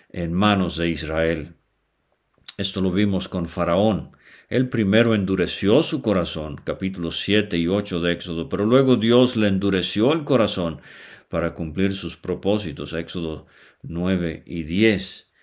en 0.09 0.33
manos 0.33 0.77
de 0.77 0.89
Israel. 0.89 1.55
Esto 2.57 2.81
lo 2.81 2.91
vimos 2.91 3.27
con 3.27 3.47
Faraón. 3.47 4.11
Él 4.53 4.69
primero 4.69 5.15
endureció 5.15 5.81
su 5.81 6.03
corazón, 6.03 6.61
capítulos 6.63 7.19
7 7.21 7.57
y 7.57 7.67
8 7.67 8.01
de 8.01 8.13
Éxodo, 8.13 8.49
pero 8.49 8.67
luego 8.67 8.97
Dios 8.97 9.35
le 9.35 9.47
endureció 9.47 10.13
el 10.13 10.25
corazón 10.25 10.79
para 11.27 11.55
cumplir 11.55 11.93
sus 11.95 12.17
propósitos, 12.17 12.93
Éxodo 12.93 13.47
9 13.81 14.43
y 14.45 14.61
10. 14.61 15.33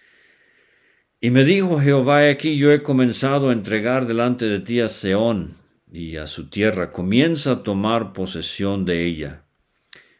Y 1.22 1.30
me 1.30 1.42
dijo 1.42 1.80
Jehová, 1.80 2.20
aquí 2.30 2.56
yo 2.56 2.70
he 2.70 2.84
comenzado 2.84 3.50
a 3.50 3.52
entregar 3.52 4.06
delante 4.06 4.44
de 4.44 4.60
ti 4.60 4.80
a 4.80 4.88
Seón 4.88 5.56
y 5.90 6.16
a 6.16 6.28
su 6.28 6.48
tierra, 6.48 6.92
comienza 6.92 7.50
a 7.50 7.62
tomar 7.64 8.12
posesión 8.12 8.84
de 8.84 9.06
ella. 9.06 9.42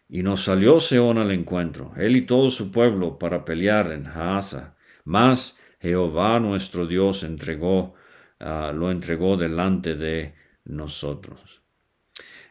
Y 0.09 0.24
nos 0.24 0.42
salió 0.42 0.81
Seón 0.81 1.18
al 1.18 1.31
encuentro, 1.31 1.92
él 1.96 2.16
y 2.16 2.22
todo 2.22 2.50
su 2.50 2.72
pueblo, 2.72 3.20
para 3.20 3.44
pelear 3.44 3.92
en 3.92 4.09
Haasa. 4.09 4.74
Mas 5.05 5.61
Jehová 5.79 6.40
nuestro 6.40 6.88
Dios 6.88 7.22
entregó, 7.22 7.94
ah, 8.40 8.72
lo 8.74 8.90
entregó 8.90 9.37
delante 9.37 9.94
de 9.94 10.35
nosotros. 10.64 11.62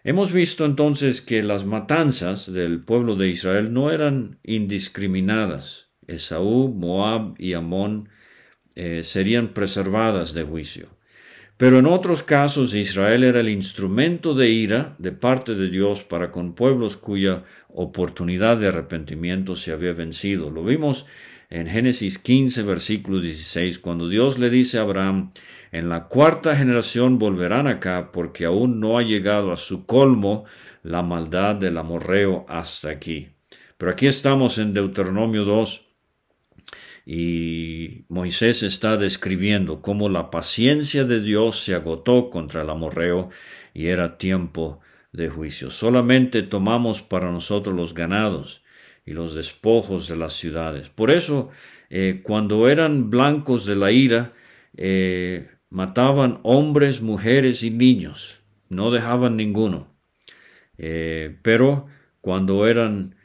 Hemos 0.04 0.32
visto 0.32 0.65
entonces 0.65 1.21
que 1.21 1.43
las 1.43 1.65
matanzas 1.65 2.52
del 2.52 2.82
pueblo 2.82 3.15
de 3.15 3.28
Israel 3.28 3.73
no 3.73 3.91
eran 3.91 4.39
indiscriminadas. 4.43 5.89
Esaú, 6.08 6.69
Moab 6.69 7.36
y 7.38 7.54
Amón 7.54 8.10
eh, 8.75 9.04
serían 9.04 9.49
preservadas 9.49 10.34
de 10.34 10.43
juicio. 10.43 10.88
Pero 11.58 11.80
en 11.80 11.88
otros 11.88 12.23
casos 12.23 12.73
Israel 12.73 13.25
era 13.25 13.41
el 13.41 13.49
instrumento 13.49 14.34
de 14.34 14.47
ira 14.47 14.95
de 14.97 15.12
parte 15.12 15.56
de 15.56 15.69
Dios 15.69 16.04
para 16.06 16.32
con 16.32 16.56
pueblos 16.56 16.95
cuya 16.95 17.43
oportunidad 17.67 18.56
de 18.56 18.69
arrepentimiento 18.69 19.58
se 19.58 19.73
había 19.73 19.91
vencido. 19.91 20.49
Lo 20.49 20.63
vimos 20.63 21.06
en 21.50 21.68
Génesis 21.68 22.20
15, 22.20 22.64
versículo 22.64 23.20
16, 23.20 23.80
cuando 23.80 24.08
Dios 24.08 24.38
le 24.38 24.50
dice 24.50 24.78
a 24.78 24.82
Abraham, 24.82 25.32
en 25.72 25.90
la 25.90 26.08
cuarta 26.08 26.56
generación 26.56 27.18
volverán 27.18 27.68
acá 27.68 28.12
porque 28.12 28.46
aún 28.46 28.80
no 28.80 28.98
ha 28.98 29.04
llegado 29.04 29.52
a 29.52 29.58
su 29.58 29.86
colmo 29.86 30.46
la 30.84 31.02
maldad 31.02 31.56
del 31.56 31.78
amorreo 31.78 32.46
hasta 32.48 32.90
aquí. 32.90 33.30
Pero 33.78 33.92
aquí 33.92 34.08
estamos 34.08 34.58
en 34.60 34.74
Deuteronomio 34.74 35.44
2, 35.46 35.86
y 37.12 38.06
Moisés 38.08 38.62
está 38.62 38.96
describiendo 38.96 39.82
cómo 39.82 40.10
la 40.10 40.30
paciencia 40.30 41.06
de 41.06 41.22
Dios 41.22 41.60
se 41.60 41.74
agotó 41.74 42.30
contra 42.30 42.62
el 42.62 42.70
amorreo 42.70 43.30
y 43.74 43.88
era 43.88 44.20
tiempo 44.20 44.80
de 45.12 45.28
juicio. 45.28 45.72
Solamente 45.72 46.44
tomamos 46.44 47.02
para 47.02 47.32
nosotros 47.32 47.76
los 47.76 47.96
ganados 47.96 48.62
y 49.10 49.13
los 49.13 49.34
despojos 49.34 50.08
de 50.08 50.15
las 50.15 50.34
ciudades. 50.34 50.89
Por 50.89 51.10
eso, 51.10 51.50
eh, 51.89 52.22
cuando 52.22 52.69
eran 52.69 53.10
blancos 53.10 53.65
de 53.65 53.76
la 53.76 53.91
ira, 53.91 54.34
eh, 54.78 55.50
mataban 55.72 56.39
hombres, 56.43 57.02
mujeres 57.02 57.63
y 57.63 57.72
niños, 57.72 58.41
no 58.69 58.91
dejaban 58.91 59.36
ninguno. 59.36 59.95
Eh, 60.78 61.36
pero 61.41 61.88
cuando 62.22 62.67
eran 62.67 63.15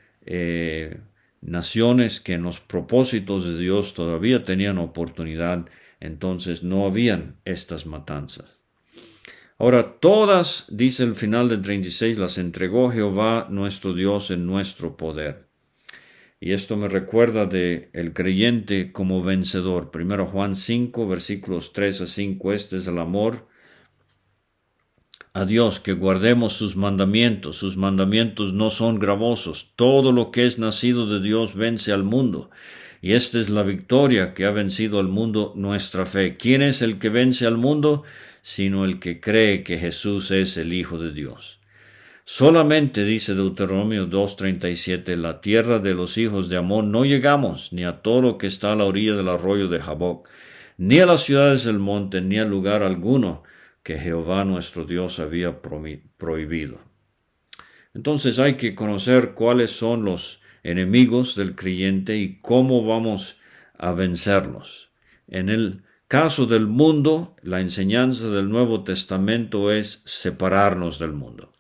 naciones 1.43 2.19
que 2.19 2.33
en 2.33 2.45
los 2.45 2.61
propósitos 2.61 3.45
de 3.45 3.59
Dios 3.59 3.93
todavía 3.93 4.43
tenían 4.43 4.79
oportunidad, 4.79 5.67
entonces 6.01 6.63
no 6.63 6.87
habían 6.87 7.37
estas 7.45 7.85
matanzas. 7.85 8.63
Ahora, 9.59 10.01
todas, 10.01 10.65
dice 10.71 11.05
el 11.05 11.15
final 11.15 11.51
del 11.51 11.61
36, 11.61 12.17
las 12.17 12.39
entregó 12.39 12.91
Jehová 12.91 13.49
nuestro 13.51 13.93
Dios 13.93 14.31
en 14.31 14.47
nuestro 14.47 14.97
poder. 14.97 15.54
Y 16.41 16.53
esto 16.53 16.77
me 16.77 16.89
recuerda 16.89 17.47
de 17.47 17.91
el 17.93 18.13
creyente 18.13 18.93
como 18.93 19.23
vencedor. 19.23 19.91
Primero 19.91 20.27
Juan 20.27 20.57
5, 20.57 21.07
versículos 21.07 21.73
3 21.73 22.03
a 22.03 22.07
5, 22.07 22.53
este 22.53 22.77
es 22.77 22.87
el 22.87 22.99
amor 22.99 23.47
a 25.37 25.47
Dios 25.47 25.81
que 25.81 25.95
guardemos 25.95 26.53
sus 26.53 26.77
mandamientos. 26.77 27.57
Sus 27.57 27.77
mandamientos 27.77 28.53
no 28.53 28.71
son 28.71 29.01
gravosos. 29.01 29.73
Todo 29.75 30.13
lo 30.13 30.31
que 30.31 30.47
es 30.47 30.61
nacido 30.61 31.07
de 31.07 31.21
Dios 31.21 31.55
vence 31.55 31.93
al 31.93 32.05
mundo. 32.05 32.51
Y 33.03 33.15
esta 33.15 33.41
es 33.41 33.51
la 33.51 33.65
victoria 33.65 34.33
que 34.33 34.47
ha 34.47 34.53
vencido 34.53 35.01
al 35.01 35.09
mundo, 35.09 35.53
nuestra 35.57 36.07
fe. 36.07 36.37
¿Quién 36.37 36.63
es 36.63 36.83
el 36.83 36.99
que 36.99 37.09
vence 37.09 37.47
al 37.47 37.59
mundo? 37.59 38.05
Sino 38.43 38.85
el 38.85 39.01
que 39.01 39.21
cree 39.21 39.65
que 39.65 39.77
Jesús 39.77 40.31
es 40.31 40.57
el 40.57 40.73
Hijo 40.73 40.99
de 40.99 41.13
Dios. 41.13 41.59
Solamente, 42.27 43.05
dice 43.05 43.35
Deuteronomio 43.35 44.07
2.37, 44.07 45.15
la 45.17 45.43
tierra 45.43 45.79
de 45.79 45.93
los 45.93 46.17
hijos 46.17 46.49
de 46.49 46.57
Amón 46.57 46.91
no 46.91 47.05
llegamos, 47.05 47.71
ni 47.75 47.85
a 47.85 48.01
todo 48.01 48.23
lo 48.23 48.39
que 48.39 48.47
está 48.47 48.73
a 48.73 48.77
la 48.77 48.85
orilla 48.85 49.15
del 49.15 49.29
arroyo 49.29 49.69
de 49.69 49.79
Jaboc, 49.79 50.27
ni 50.79 51.01
a 51.01 51.07
las 51.07 51.23
ciudades 51.23 51.65
del 51.65 51.79
monte, 51.79 52.23
ni 52.23 52.39
a 52.39 52.47
lugar 52.47 52.83
alguno 52.83 53.43
que 53.83 53.99
Jehová 53.99 54.47
nuestro 54.47 54.87
Dios 54.87 55.21
había 55.21 55.61
prohibido. 55.61 56.81
Entonces 57.93 58.39
hay 58.39 58.55
que 58.55 58.75
conocer 58.75 59.35
cuáles 59.35 59.73
son 59.73 60.07
los 60.07 60.41
enemigos 60.63 61.37
del 61.37 61.55
creyente 61.55 62.17
y 62.17 62.39
cómo 62.41 62.87
vamos 62.87 63.37
a 63.77 63.93
vencerlos. 63.93 64.91
En 65.29 65.51
el 65.51 65.83
caso 66.09 66.47
del 66.47 66.69
mundo, 66.69 67.37
la 67.43 67.61
enseñanza 67.61 68.31
del 68.31 68.49
Nuevo 68.49 68.83
Testamento 68.83 69.71
es 69.71 70.01
separarnos 70.07 70.99
del 70.99 71.13
mundo. 71.13 71.54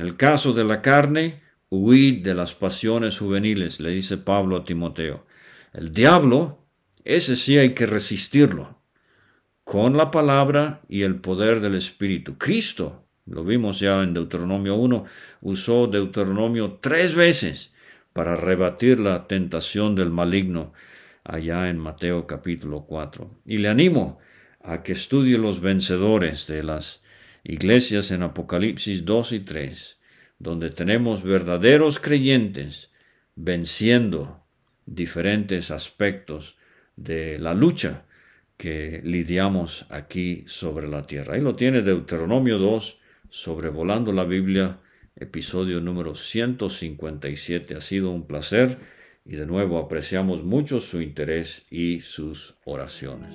En 0.00 0.06
el 0.06 0.16
caso 0.16 0.54
de 0.54 0.64
la 0.64 0.80
carne, 0.80 1.42
huid 1.68 2.24
de 2.24 2.32
las 2.32 2.54
pasiones 2.54 3.18
juveniles, 3.18 3.80
le 3.80 3.90
dice 3.90 4.16
Pablo 4.16 4.56
a 4.56 4.64
Timoteo. 4.64 5.26
El 5.74 5.92
diablo, 5.92 6.64
ese 7.04 7.36
sí 7.36 7.58
hay 7.58 7.74
que 7.74 7.84
resistirlo 7.84 8.80
con 9.62 9.98
la 9.98 10.10
palabra 10.10 10.80
y 10.88 11.02
el 11.02 11.16
poder 11.16 11.60
del 11.60 11.74
Espíritu. 11.74 12.38
Cristo, 12.38 13.04
lo 13.26 13.44
vimos 13.44 13.78
ya 13.78 14.02
en 14.02 14.14
Deuteronomio 14.14 14.74
1, 14.76 15.04
usó 15.42 15.86
Deuteronomio 15.86 16.78
tres 16.80 17.14
veces 17.14 17.74
para 18.14 18.36
rebatir 18.36 19.00
la 19.00 19.26
tentación 19.26 19.94
del 19.96 20.08
maligno 20.08 20.72
allá 21.24 21.68
en 21.68 21.76
Mateo 21.76 22.26
capítulo 22.26 22.86
4. 22.86 23.42
Y 23.44 23.58
le 23.58 23.68
animo 23.68 24.18
a 24.64 24.82
que 24.82 24.92
estudie 24.92 25.36
los 25.36 25.60
vencedores 25.60 26.46
de 26.46 26.62
las 26.62 27.02
iglesias 27.44 28.10
en 28.10 28.22
Apocalipsis 28.22 29.04
2 29.04 29.32
y 29.32 29.40
3, 29.40 30.00
donde 30.38 30.70
tenemos 30.70 31.22
verdaderos 31.22 31.98
creyentes 31.98 32.90
venciendo 33.36 34.44
diferentes 34.86 35.70
aspectos 35.70 36.56
de 36.96 37.38
la 37.38 37.54
lucha 37.54 38.04
que 38.56 39.00
lidiamos 39.02 39.86
aquí 39.88 40.44
sobre 40.46 40.86
la 40.88 41.02
tierra. 41.02 41.34
Ahí 41.34 41.40
lo 41.40 41.56
tiene 41.56 41.80
Deuteronomio 41.80 42.58
2, 42.58 42.98
sobrevolando 43.30 44.12
la 44.12 44.24
Biblia, 44.24 44.80
episodio 45.16 45.80
número 45.80 46.14
157. 46.14 47.74
Ha 47.76 47.80
sido 47.80 48.10
un 48.10 48.26
placer 48.26 48.78
y 49.24 49.36
de 49.36 49.46
nuevo 49.46 49.78
apreciamos 49.78 50.42
mucho 50.42 50.80
su 50.80 51.00
interés 51.00 51.64
y 51.70 52.00
sus 52.00 52.56
oraciones. 52.64 53.34